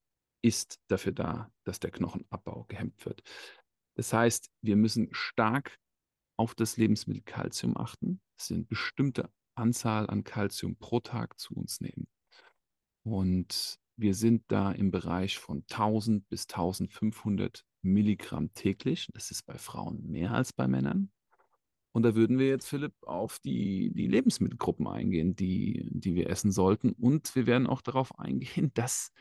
ist 0.44 0.80
dafür 0.88 1.12
da, 1.12 1.52
dass 1.64 1.80
der 1.80 1.92
Knochenabbau 1.92 2.66
gehemmt 2.68 3.06
wird. 3.06 3.22
Das 3.96 4.12
heißt, 4.14 4.50
wir 4.62 4.76
müssen 4.76 5.10
stark 5.12 5.78
auf 6.38 6.56
das 6.56 6.78
Lebensmittel 6.78 7.22
Calcium 7.24 7.78
achten. 7.78 8.22
Das 8.38 8.48
sind 8.48 8.68
bestimmte 8.68 9.30
Anzahl 9.56 10.10
an 10.10 10.24
Calcium 10.24 10.76
pro 10.78 11.00
Tag 11.00 11.40
zu 11.40 11.54
uns 11.54 11.82
nehmen. 11.82 12.08
Und 13.04 13.78
wir 13.98 14.16
sind 14.16 14.44
da 14.48 14.72
im 14.72 14.90
Bereich 14.90 15.38
von 15.38 15.64
1000 15.70 16.28
bis 16.30 16.44
1500 16.46 17.64
Milligramm 17.84 18.54
täglich. 18.54 19.08
Das 19.14 19.30
ist 19.30 19.44
bei 19.44 19.58
Frauen 19.58 20.08
mehr 20.10 20.32
als 20.32 20.54
bei 20.54 20.68
Männern. 20.68 21.12
Und 21.94 22.04
da 22.04 22.16
würden 22.16 22.40
wir 22.40 22.48
jetzt, 22.48 22.68
Philipp, 22.68 22.94
auf 23.02 23.40
die, 23.40 23.92
die 23.94 24.08
Lebensmittelgruppen 24.08 24.88
eingehen, 24.88 25.36
die, 25.36 25.90
die 25.92 26.16
wir 26.16 26.30
essen 26.30 26.52
sollten. 26.52 26.94
Und 26.94 27.36
wir 27.36 27.48
werden 27.48 27.68
auch 27.68 27.82
darauf 27.82 28.18
eingehen, 28.18 28.72
dass 28.74 29.12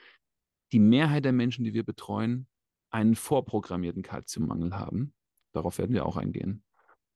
die 0.72 0.78
Mehrheit 0.78 1.24
der 1.24 1.32
Menschen, 1.32 1.64
die 1.64 1.74
wir 1.74 1.84
betreuen, 1.84 2.46
einen 2.90 3.16
vorprogrammierten 3.16 4.02
Kalziummangel 4.02 4.76
haben. 4.76 5.14
Darauf 5.52 5.78
werden 5.78 5.94
wir 5.94 6.06
auch 6.06 6.16
eingehen. 6.16 6.64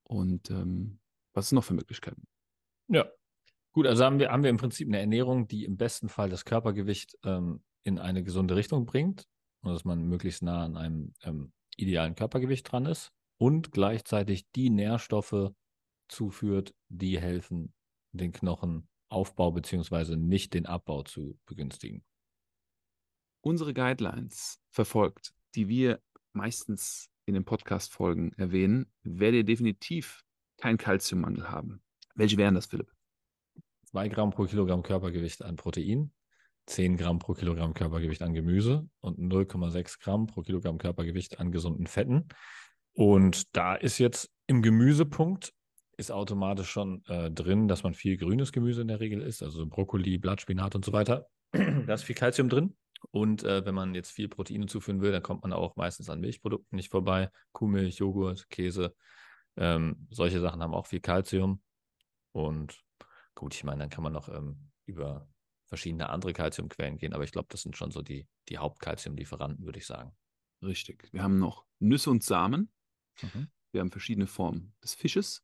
Und 0.02 0.50
ähm, 0.50 0.98
was 1.34 1.46
es 1.46 1.52
noch 1.52 1.64
für 1.64 1.74
Möglichkeiten? 1.74 2.26
Ja, 2.88 3.06
gut, 3.72 3.86
also 3.86 4.04
haben 4.04 4.18
wir, 4.18 4.30
haben 4.30 4.42
wir 4.42 4.50
im 4.50 4.56
Prinzip 4.56 4.88
eine 4.88 4.98
Ernährung, 4.98 5.46
die 5.46 5.64
im 5.64 5.76
besten 5.76 6.08
Fall 6.08 6.30
das 6.30 6.44
Körpergewicht 6.44 7.16
ähm, 7.24 7.62
in 7.84 7.98
eine 7.98 8.24
gesunde 8.24 8.56
Richtung 8.56 8.86
bringt, 8.86 9.26
dass 9.62 9.84
man 9.84 10.04
möglichst 10.04 10.42
nah 10.42 10.64
an 10.64 10.76
einem 10.76 11.14
ähm, 11.22 11.52
idealen 11.76 12.14
Körpergewicht 12.14 12.70
dran 12.70 12.86
ist 12.86 13.13
und 13.38 13.72
gleichzeitig 13.72 14.50
die 14.52 14.70
Nährstoffe 14.70 15.52
zuführt, 16.08 16.74
die 16.88 17.18
helfen, 17.18 17.74
den 18.12 18.32
Knochenaufbau 18.32 19.52
bzw. 19.52 20.16
nicht 20.16 20.54
den 20.54 20.66
Abbau 20.66 21.02
zu 21.02 21.38
begünstigen. 21.46 22.04
Unsere 23.40 23.74
Guidelines 23.74 24.60
verfolgt, 24.70 25.34
die 25.54 25.68
wir 25.68 26.00
meistens 26.32 27.10
in 27.26 27.34
den 27.34 27.44
Podcast-Folgen 27.44 28.32
erwähnen, 28.34 28.90
werdet 29.02 29.38
ihr 29.38 29.44
definitiv 29.44 30.24
keinen 30.58 30.78
Kalziummangel 30.78 31.50
haben. 31.50 31.82
Welche 32.14 32.36
wären 32.36 32.54
das, 32.54 32.66
Philipp? 32.66 32.92
2 33.86 34.08
Gramm 34.08 34.30
pro 34.30 34.44
Kilogramm 34.44 34.82
Körpergewicht 34.82 35.42
an 35.42 35.56
Protein, 35.56 36.12
10 36.66 36.96
Gramm 36.96 37.18
pro 37.18 37.34
Kilogramm 37.34 37.74
Körpergewicht 37.74 38.22
an 38.22 38.34
Gemüse 38.34 38.88
und 39.00 39.18
0,6 39.18 40.00
Gramm 40.00 40.26
pro 40.26 40.42
Kilogramm 40.42 40.78
Körpergewicht 40.78 41.38
an 41.38 41.52
gesunden 41.52 41.86
Fetten. 41.86 42.28
Und 42.94 43.54
da 43.56 43.74
ist 43.74 43.98
jetzt 43.98 44.30
im 44.46 44.62
Gemüsepunkt 44.62 45.52
ist 45.96 46.10
automatisch 46.10 46.70
schon 46.70 47.04
äh, 47.06 47.30
drin, 47.30 47.68
dass 47.68 47.82
man 47.82 47.94
viel 47.94 48.16
grünes 48.16 48.52
Gemüse 48.52 48.82
in 48.82 48.88
der 48.88 49.00
Regel 49.00 49.22
isst, 49.22 49.42
also 49.42 49.66
Brokkoli, 49.66 50.18
Blattspinat 50.18 50.74
und 50.74 50.84
so 50.84 50.92
weiter. 50.92 51.28
da 51.52 51.94
ist 51.94 52.02
viel 52.02 52.16
Kalzium 52.16 52.48
drin. 52.48 52.76
Und 53.10 53.44
äh, 53.44 53.64
wenn 53.64 53.74
man 53.74 53.94
jetzt 53.94 54.10
viel 54.10 54.28
Proteine 54.28 54.66
zuführen 54.66 55.02
will, 55.02 55.12
dann 55.12 55.22
kommt 55.22 55.42
man 55.42 55.52
auch 55.52 55.76
meistens 55.76 56.08
an 56.08 56.20
Milchprodukten 56.20 56.74
nicht 56.74 56.90
vorbei. 56.90 57.30
Kuhmilch, 57.52 57.96
Joghurt, 57.96 58.48
Käse. 58.48 58.94
Ähm, 59.56 60.08
solche 60.10 60.40
Sachen 60.40 60.62
haben 60.62 60.74
auch 60.74 60.86
viel 60.86 61.00
Kalzium. 61.00 61.62
Und 62.32 62.80
gut, 63.34 63.54
ich 63.54 63.62
meine, 63.62 63.80
dann 63.80 63.90
kann 63.90 64.02
man 64.02 64.12
noch 64.12 64.28
ähm, 64.28 64.70
über 64.86 65.28
verschiedene 65.66 66.08
andere 66.08 66.32
Kalziumquellen 66.32 66.98
gehen, 66.98 67.12
aber 67.12 67.24
ich 67.24 67.32
glaube, 67.32 67.48
das 67.50 67.62
sind 67.62 67.76
schon 67.76 67.90
so 67.90 68.02
die, 68.02 68.26
die 68.48 68.58
Hauptkalziumlieferanten, 68.58 69.64
würde 69.64 69.78
ich 69.78 69.86
sagen. 69.86 70.12
Richtig. 70.62 71.08
Wir 71.12 71.22
haben 71.22 71.38
noch 71.38 71.64
Nüsse 71.78 72.10
und 72.10 72.22
Samen. 72.22 72.70
Mhm. 73.22 73.48
Wir 73.72 73.80
haben 73.80 73.90
verschiedene 73.90 74.26
Formen 74.26 74.72
des 74.82 74.94
Fisches 74.94 75.42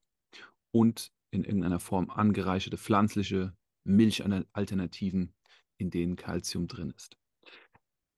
und 0.72 1.12
in 1.30 1.44
irgendeiner 1.44 1.80
Form 1.80 2.11
angereicherte 2.11 2.78
pflanzliche 2.78 3.56
Milchalternativen, 3.85 5.35
in 5.78 5.90
denen 5.90 6.16
Kalzium 6.16 6.68
drin 6.68 6.90
ist. 6.90 7.16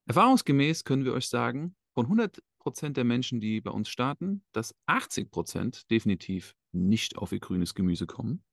Erfahrungsgemäß 0.07 0.85
können 0.85 1.05
wir 1.05 1.13
euch 1.13 1.29
sagen, 1.29 1.77
von 1.95 2.07
100 2.07 2.43
Prozent 2.59 2.97
der 2.97 3.05
Menschen, 3.05 3.41
die 3.41 3.61
bei 3.61 3.71
uns 3.71 3.89
starten, 3.89 4.45
dass 4.53 4.75
80 4.87 5.31
Prozent 5.31 5.91
definitiv 5.91 6.55
nicht 6.73 7.17
auf 7.17 7.33
ihr 7.33 7.41
grünes 7.41 7.75
Gemüse 7.75 8.07
kommen, 8.07 8.45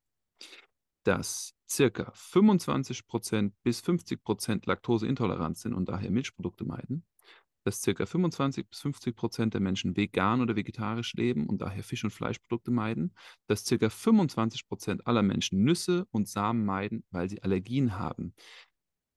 dass 1.04 1.56
circa 1.70 2.12
25 2.14 3.08
Prozent 3.08 3.54
bis 3.64 3.82
50 3.82 4.24
Prozent 4.24 4.66
laktoseintolerant 4.66 5.58
sind 5.58 5.74
und 5.74 5.90
daher 5.90 6.12
Milchprodukte 6.12 6.66
meiden, 6.66 7.06
dass 7.64 7.82
ca. 7.82 8.06
25 8.06 8.70
bis 8.70 8.80
50 8.82 9.16
Prozent 9.16 9.54
der 9.54 9.62
Menschen 9.62 9.96
vegan 9.96 10.42
oder 10.42 10.56
vegetarisch 10.56 11.14
leben 11.14 11.48
und 11.48 11.62
daher 11.62 11.84
Fisch- 11.84 12.04
und 12.04 12.12
Fleischprodukte 12.12 12.72
meiden, 12.72 13.14
dass 13.48 13.66
ca. 13.66 13.90
25 13.90 14.68
Prozent 14.68 15.08
aller 15.08 15.22
Menschen 15.22 15.64
Nüsse 15.64 16.06
und 16.12 16.28
Samen 16.28 16.66
meiden, 16.66 17.04
weil 17.12 17.30
sie 17.30 17.42
Allergien 17.44 17.98
haben. 17.98 18.34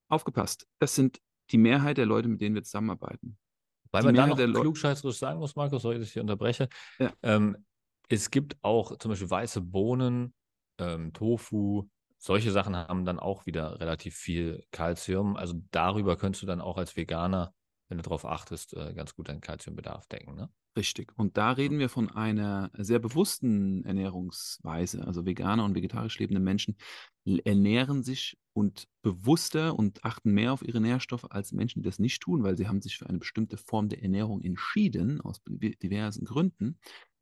Aufgepasst, 0.09 0.67
das 0.79 0.95
sind 0.95 1.21
die 1.51 1.59
Mehrheit 1.59 1.99
der 1.99 2.07
Leute, 2.07 2.29
mit 2.29 2.41
denen 2.41 2.55
wir 2.55 2.63
zusammenarbeiten. 2.63 3.39
Weil 3.91 4.05
man 4.05 4.15
da 4.15 4.27
noch 4.27 4.37
klugscheißerisch 4.37 5.19
sagen 5.19 5.39
muss, 5.39 5.55
Markus, 5.55 5.83
sorry, 5.83 5.99
dass 5.99 6.09
ich 6.09 6.15
hier 6.15 6.23
unterbreche. 6.23 6.69
Ja. 6.99 7.13
Ähm, 7.23 7.65
es 8.09 8.31
gibt 8.31 8.57
auch 8.63 8.97
zum 8.99 9.11
Beispiel 9.11 9.31
weiße 9.31 9.61
Bohnen, 9.61 10.35
ähm, 10.79 11.13
Tofu, 11.13 11.89
solche 12.19 12.53
Sachen 12.53 12.77
haben 12.77 13.05
dann 13.05 13.19
auch 13.19 13.47
wieder 13.47 13.81
relativ 13.81 14.15
viel 14.15 14.65
Kalzium. 14.71 15.37
Also 15.37 15.55
darüber 15.73 16.17
könntest 16.17 16.43
du 16.43 16.47
dann 16.47 16.61
auch 16.61 16.79
als 16.79 16.97
Veganer 16.97 17.53
wenn 17.93 17.99
du 17.99 18.05
darauf 18.05 18.25
achtest, 18.25 18.75
äh, 18.75 18.95
ganz 18.95 19.15
gut 19.15 19.29
deinen 19.29 19.43
Kalziumbedarf 19.43 20.07
decken. 20.07 20.35
Ne? 20.35 20.49
Richtig. 20.79 21.13
Und 21.19 21.37
da 21.37 21.51
reden 21.51 21.79
wir 21.79 21.91
von 21.91 22.09
einer 22.11 22.71
sehr 22.79 22.99
bewussten 22.99 23.85
Ernährungsweise. 23.85 25.07
Also 25.07 25.27
veganer 25.27 25.67
und 25.67 25.75
vegetarisch 25.75 26.19
lebende 26.19 26.41
Menschen 26.41 26.79
ernähren 27.45 28.03
sich 28.03 28.39
und 28.55 28.89
bewusster 29.03 29.79
und 29.79 30.03
achten 30.07 30.33
mehr 30.33 30.55
auf 30.55 30.63
ihre 30.63 30.81
Nährstoffe 30.81 31.27
als 31.31 31.53
Menschen, 31.53 31.83
die 31.83 31.87
das 31.87 31.99
nicht 31.99 32.23
tun, 32.23 32.43
weil 32.43 32.57
sie 32.57 32.67
haben 32.67 32.81
sich 32.81 32.97
für 32.97 33.11
eine 33.11 33.19
bestimmte 33.19 33.59
Form 33.59 33.91
der 33.91 34.03
Ernährung 34.03 34.41
entschieden, 34.41 35.21
aus 35.21 35.43
diversen 35.47 36.25
Gründen. 36.25 36.79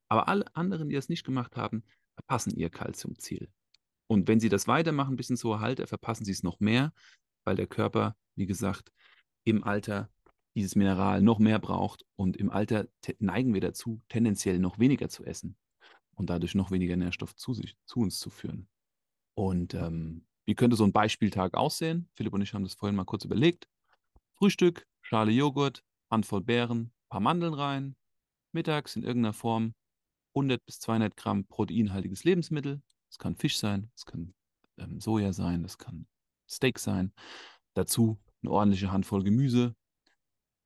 Aber 0.09 0.29
alle 0.29 0.55
anderen, 0.55 0.89
die 0.89 0.95
das 0.95 1.09
nicht 1.09 1.25
gemacht 1.25 1.57
haben, 1.57 1.83
verpassen 2.15 2.55
ihr 2.55 2.71
Kalziumziel. 2.71 3.49
Und 4.07 4.29
wenn 4.29 4.39
sie 4.39 4.49
das 4.49 4.69
weitermachen 4.69 5.17
bis 5.17 5.31
ins 5.31 5.43
hohe 5.43 5.59
Alter, 5.59 5.89
verpassen 5.89 6.25
sie 6.25 6.33
es 6.33 6.45
noch 6.45 6.61
mehr, 6.61 6.93
weil 7.45 7.57
der 7.57 7.67
Körper, 7.67 8.15
wie 8.37 8.47
gesagt, 8.47 8.93
im 9.45 9.65
Alter 9.65 10.09
dieses 10.55 10.75
Mineral 10.75 11.23
noch 11.23 11.39
mehr 11.39 11.59
braucht 11.59 12.05
und 12.17 12.37
im 12.37 12.51
Alter 12.51 12.89
neigen 13.19 13.55
wir 13.55 13.61
dazu, 13.61 14.01
tendenziell 14.09 14.59
noch 14.59 14.79
weniger 14.79 15.09
zu 15.09 15.25
essen 15.25 15.57
und 16.15 16.31
dadurch 16.31 16.55
noch 16.55 16.71
weniger 16.71 16.97
Nährstoff 16.97 17.35
zu, 17.37 17.55
sich, 17.55 17.77
zu 17.87 18.01
uns 18.01 18.19
zu 18.19 18.31
führen. 18.31 18.69
Und 19.35 19.75
ähm, 19.75 20.27
wie 20.45 20.55
könnte 20.55 20.77
so 20.77 20.85
ein 20.85 20.93
Beispieltag 20.93 21.55
aussehen? 21.55 22.09
Philipp 22.15 22.33
und 22.35 22.43
ich 22.43 22.53
haben 22.53 22.65
das 22.65 22.75
vorhin 22.75 22.97
mal 22.97 23.05
kurz 23.05 23.25
überlegt. 23.25 23.69
Frühstück, 24.35 24.87
Schale 25.01 25.33
Joghurt, 25.33 25.85
Handvoll 26.11 26.43
Beeren, 26.43 26.93
paar 27.09 27.21
Mandeln 27.21 27.55
rein, 27.55 27.97
mittags 28.53 28.97
in 28.97 29.03
irgendeiner 29.03 29.33
Form 29.33 29.75
100 30.35 30.65
bis 30.65 30.81
200 30.81 31.17
Gramm 31.17 31.45
proteinhaltiges 31.47 32.25
Lebensmittel. 32.25 32.83
Das 33.09 33.19
kann 33.19 33.37
Fisch 33.37 33.59
sein, 33.59 33.91
das 33.95 34.07
kann 34.07 34.35
ähm, 34.79 35.01
Soja 35.01 35.33
sein, 35.33 35.63
das 35.63 35.79
kann 35.79 36.07
Steak 36.49 36.79
sein. 36.79 37.13
Dazu 37.75 38.19
eine 38.43 38.51
ordentliche 38.51 38.91
Handvoll 38.91 39.23
Gemüse, 39.23 39.75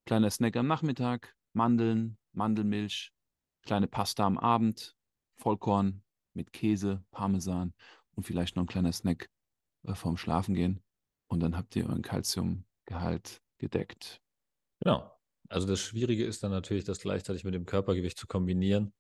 Kleiner 0.06 0.30
Snack 0.30 0.56
am 0.56 0.66
Nachmittag, 0.66 1.34
Mandeln, 1.54 2.18
Mandelmilch, 2.32 3.12
kleine 3.62 3.86
Pasta 3.86 4.26
am 4.26 4.38
Abend, 4.38 4.94
Vollkorn 5.36 6.02
mit 6.34 6.52
Käse, 6.52 7.04
Parmesan 7.10 7.72
und 8.12 8.24
vielleicht 8.24 8.56
noch 8.56 8.64
ein 8.64 8.68
kleiner 8.68 8.92
Snack 8.92 9.30
äh, 9.84 9.94
vorm 9.94 10.16
Schlafengehen. 10.16 10.82
Und 11.28 11.40
dann 11.40 11.56
habt 11.56 11.74
ihr 11.74 11.86
euren 11.86 12.02
Kalziumgehalt 12.02 13.40
gedeckt. 13.58 14.20
Genau. 14.80 15.10
Also 15.48 15.66
das 15.66 15.80
Schwierige 15.80 16.24
ist 16.24 16.42
dann 16.42 16.50
natürlich, 16.50 16.84
das 16.84 17.00
gleichzeitig 17.00 17.44
mit 17.44 17.54
dem 17.54 17.66
Körpergewicht 17.66 18.18
zu 18.18 18.26
kombinieren, 18.26 18.92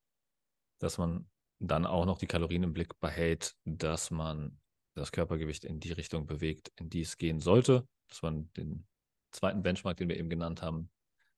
dass 0.78 0.98
man 0.98 1.28
dann 1.58 1.86
auch 1.86 2.06
noch 2.06 2.18
die 2.18 2.26
Kalorien 2.26 2.62
im 2.62 2.72
Blick 2.72 2.98
behält, 3.00 3.56
dass 3.64 4.10
man 4.10 4.60
das 4.94 5.12
Körpergewicht 5.12 5.64
in 5.64 5.80
die 5.80 5.92
Richtung 5.92 6.26
bewegt, 6.26 6.72
in 6.76 6.88
die 6.88 7.02
es 7.02 7.18
gehen 7.18 7.40
sollte, 7.40 7.86
dass 8.08 8.22
man 8.22 8.52
den 8.54 8.86
zweiten 9.32 9.62
Benchmark, 9.62 9.96
den 9.96 10.08
wir 10.08 10.16
eben 10.16 10.30
genannt 10.30 10.62
haben, 10.62 10.90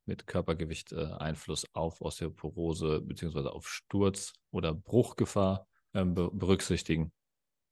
mit 0.07 0.27
Körpergewicht 0.27 0.93
äh, 0.93 1.07
Einfluss 1.19 1.67
auf 1.75 2.01
Osteoporose 2.01 3.01
bzw. 3.03 3.49
auf 3.49 3.69
Sturz 3.69 4.33
oder 4.51 4.73
Bruchgefahr 4.73 5.67
äh, 5.93 6.05
be 6.05 6.31
berücksichtigen. 6.33 7.13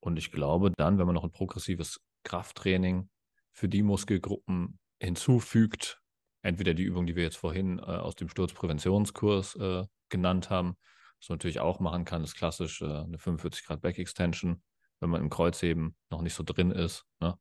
Und 0.00 0.18
ich 0.18 0.30
glaube 0.30 0.72
dann, 0.76 0.98
wenn 0.98 1.06
man 1.06 1.14
noch 1.14 1.24
ein 1.24 1.32
progressives 1.32 2.00
Krafttraining 2.24 3.08
für 3.52 3.68
die 3.68 3.82
Muskelgruppen 3.82 4.78
hinzufügt, 5.00 6.00
entweder 6.42 6.74
die 6.74 6.82
Übung, 6.82 7.06
die 7.06 7.16
wir 7.16 7.22
jetzt 7.22 7.36
vorhin 7.36 7.78
äh, 7.78 7.82
aus 7.82 8.16
dem 8.16 8.28
Sturzpräventionskurs 8.28 9.56
äh, 9.56 9.84
genannt 10.08 10.50
haben, 10.50 10.76
was 11.18 11.28
man 11.28 11.36
natürlich 11.36 11.60
auch 11.60 11.80
machen 11.80 12.04
kann, 12.04 12.22
ist 12.22 12.34
klassisch 12.34 12.82
äh, 12.82 12.84
eine 12.84 13.18
45 13.18 13.64
Grad 13.64 13.80
Back 13.80 13.98
Extension, 13.98 14.62
wenn 15.00 15.10
man 15.10 15.22
im 15.22 15.30
Kreuzheben 15.30 15.96
noch 16.10 16.20
nicht 16.20 16.34
so 16.34 16.42
drin 16.42 16.70
ist. 16.70 17.04
Ne? 17.20 17.38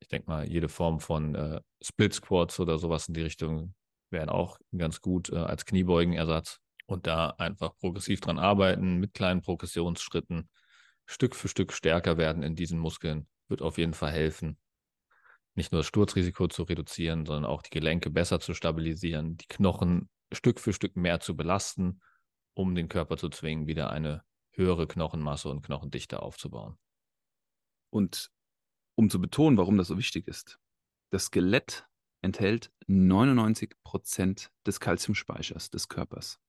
Ich 0.00 0.08
denke 0.08 0.30
mal, 0.30 0.48
jede 0.48 0.68
Form 0.68 1.00
von 1.00 1.34
äh, 1.34 1.60
Split 1.82 2.14
Squats 2.14 2.60
oder 2.60 2.78
sowas 2.78 3.08
in 3.08 3.14
die 3.14 3.22
Richtung 3.22 3.74
wären 4.10 4.28
auch 4.28 4.58
ganz 4.76 5.00
gut 5.00 5.30
äh, 5.30 5.36
als 5.36 5.64
Kniebeugenersatz. 5.64 6.60
Und 6.86 7.06
da 7.06 7.30
einfach 7.30 7.76
progressiv 7.76 8.20
dran 8.20 8.38
arbeiten, 8.38 8.96
mit 8.96 9.12
kleinen 9.12 9.42
Progressionsschritten, 9.42 10.48
Stück 11.04 11.36
für 11.36 11.48
Stück 11.48 11.72
stärker 11.72 12.16
werden 12.16 12.42
in 12.42 12.54
diesen 12.54 12.78
Muskeln, 12.78 13.28
wird 13.48 13.60
auf 13.60 13.76
jeden 13.76 13.92
Fall 13.92 14.12
helfen. 14.12 14.58
Nicht 15.54 15.72
nur 15.72 15.80
das 15.80 15.86
Sturzrisiko 15.86 16.48
zu 16.48 16.62
reduzieren, 16.62 17.26
sondern 17.26 17.44
auch 17.44 17.62
die 17.62 17.70
Gelenke 17.70 18.10
besser 18.10 18.40
zu 18.40 18.54
stabilisieren, 18.54 19.36
die 19.36 19.46
Knochen 19.48 20.08
Stück 20.32 20.60
für 20.60 20.72
Stück 20.72 20.96
mehr 20.96 21.20
zu 21.20 21.36
belasten, 21.36 22.00
um 22.54 22.74
den 22.74 22.88
Körper 22.88 23.16
zu 23.16 23.28
zwingen, 23.28 23.66
wieder 23.66 23.90
eine 23.90 24.22
höhere 24.52 24.86
Knochenmasse 24.86 25.48
und 25.48 25.62
Knochendichte 25.62 26.22
aufzubauen. 26.22 26.78
Und 27.90 28.30
um 28.94 29.10
zu 29.10 29.20
betonen, 29.20 29.56
warum 29.56 29.78
das 29.78 29.88
so 29.88 29.96
wichtig 29.96 30.26
ist, 30.26 30.58
das 31.10 31.24
Skelett 31.24 31.87
enthält 32.22 32.72
99 32.86 33.74
Prozent 33.84 34.50
des 34.66 34.80
Kalziumspeichers 34.80 35.70
des 35.70 35.88
Körpers. 35.88 36.40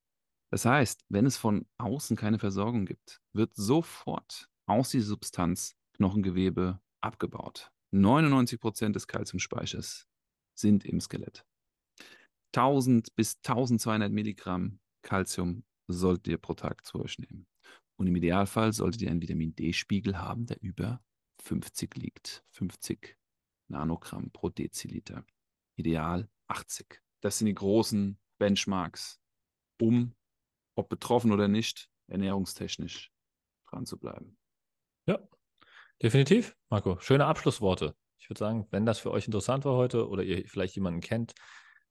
Das 0.52 0.66
heißt, 0.66 1.06
wenn 1.10 1.26
es 1.26 1.38
von 1.38 1.68
außen 1.78 2.18
keine 2.18 2.40
Versorgung 2.40 2.86
gibt, 2.86 3.22
wird 3.34 3.56
sofort 3.56 4.50
aus 4.66 4.90
dieser 4.90 5.08
Substanz 5.08 5.76
Knochengewebe 5.94 6.80
abgebaut. 7.02 7.72
99 7.92 8.60
Prozent 8.60 8.96
des 8.96 9.08
Kalziumspeichers 9.08 10.08
sind 10.56 10.86
im 10.86 11.02
Skelett. 11.02 11.46
1000 12.56 13.16
bis 13.16 13.38
1200 13.38 14.12
Milligramm 14.12 14.80
Kalzium 15.04 15.64
solltet 15.88 16.28
ihr 16.28 16.38
pro 16.38 16.54
Tag 16.54 16.86
zu 16.86 17.00
euch 17.00 17.20
nehmen. 17.20 17.48
Und 17.98 18.08
im 18.08 18.16
Idealfall 18.16 18.74
solltet 18.74 19.02
ihr 19.02 19.12
einen 19.12 19.22
Vitamin 19.22 19.56
D-Spiegel 19.56 20.18
haben, 20.18 20.46
der 20.46 20.62
über 20.62 21.02
50 21.44 21.96
liegt. 21.96 22.44
50 22.52 23.18
Nanogramm 23.68 24.32
pro 24.32 24.50
Deziliter. 24.50 25.26
Ideal 25.80 26.30
80. 26.48 27.02
Das 27.22 27.38
sind 27.38 27.48
die 27.48 27.56
großen 27.56 28.20
Benchmarks, 28.38 29.20
um, 29.82 30.14
ob 30.76 30.90
betroffen 30.90 31.32
oder 31.32 31.48
nicht, 31.48 31.90
ernährungstechnisch 32.08 33.12
dran 33.70 33.86
zu 33.86 33.98
bleiben. 33.98 34.38
Ja, 35.06 35.20
definitiv, 36.02 36.56
Marco. 36.70 37.00
Schöne 37.00 37.26
Abschlussworte. 37.26 37.96
Ich 38.18 38.30
würde 38.30 38.40
sagen, 38.40 38.68
wenn 38.72 38.86
das 38.86 39.00
für 39.00 39.12
euch 39.12 39.26
interessant 39.26 39.66
war 39.66 39.76
heute 39.76 40.08
oder 40.08 40.24
ihr 40.24 40.48
vielleicht 40.48 40.76
jemanden 40.76 41.02
kennt, 41.02 41.34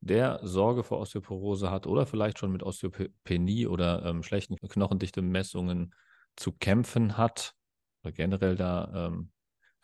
der 0.01 0.41
Sorge 0.43 0.85
vor 0.85 1.01
Osteoporose 1.01 1.71
hat 1.71 1.87
oder 1.87 2.07
vielleicht 2.07 2.39
schon 2.39 2.53
mit 2.53 2.63
Osteopenie 2.63 3.67
oder 3.67 4.05
ähm, 4.05 4.23
schlechten 4.23 4.57
Knochendichte-Messungen 4.57 5.95
zu 6.37 6.53
kämpfen 6.53 7.17
hat 7.17 7.55
oder 8.03 8.13
generell 8.13 8.55
da 8.55 9.09
ähm, 9.09 9.33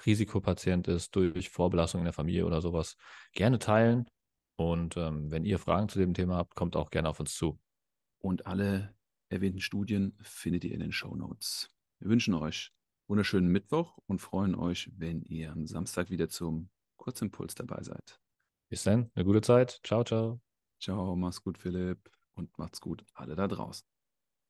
Risikopatient 0.04 0.88
ist 0.88 1.14
durch 1.16 1.48
Vorbelastung 1.48 2.00
in 2.00 2.04
der 2.04 2.12
Familie 2.12 2.46
oder 2.46 2.61
sowas, 2.61 2.96
gerne 3.33 3.59
teilen. 3.59 4.07
Und 4.57 4.96
ähm, 4.96 5.30
wenn 5.30 5.44
ihr 5.44 5.59
Fragen 5.59 5.88
zu 5.88 5.98
dem 5.98 6.14
Thema 6.14 6.37
habt, 6.37 6.54
kommt 6.54 6.76
auch 6.76 6.90
gerne 6.90 7.09
auf 7.09 7.20
uns 7.20 7.35
zu. 7.35 7.59
Und 8.18 8.46
alle 8.46 8.94
erwähnten 9.28 9.61
Studien 9.61 10.16
findet 10.22 10.64
ihr 10.64 10.72
in 10.72 10.80
den 10.80 10.92
Show 10.92 11.14
Notes. 11.14 11.70
Wir 11.98 12.09
wünschen 12.09 12.35
euch 12.35 12.72
wunderschönen 13.07 13.48
Mittwoch 13.48 13.98
und 14.07 14.20
freuen 14.20 14.54
euch, 14.54 14.90
wenn 14.96 15.22
ihr 15.22 15.52
am 15.52 15.66
Samstag 15.66 16.11
wieder 16.11 16.28
zum 16.28 16.70
Kurzimpuls 16.96 17.54
dabei 17.54 17.83
seid. 17.83 18.20
Bis 18.70 18.83
dann, 18.85 19.11
eine 19.14 19.24
gute 19.24 19.42
Zeit. 19.42 19.80
Ciao, 19.85 20.04
ciao. 20.04 20.40
Ciao, 20.80 21.14
mach's 21.16 21.42
gut, 21.42 21.59
Philipp, 21.59 22.11
und 22.35 22.57
macht's 22.59 22.80
gut, 22.80 23.04
alle 23.14 23.35
da 23.37 23.46
draußen. 23.46 23.93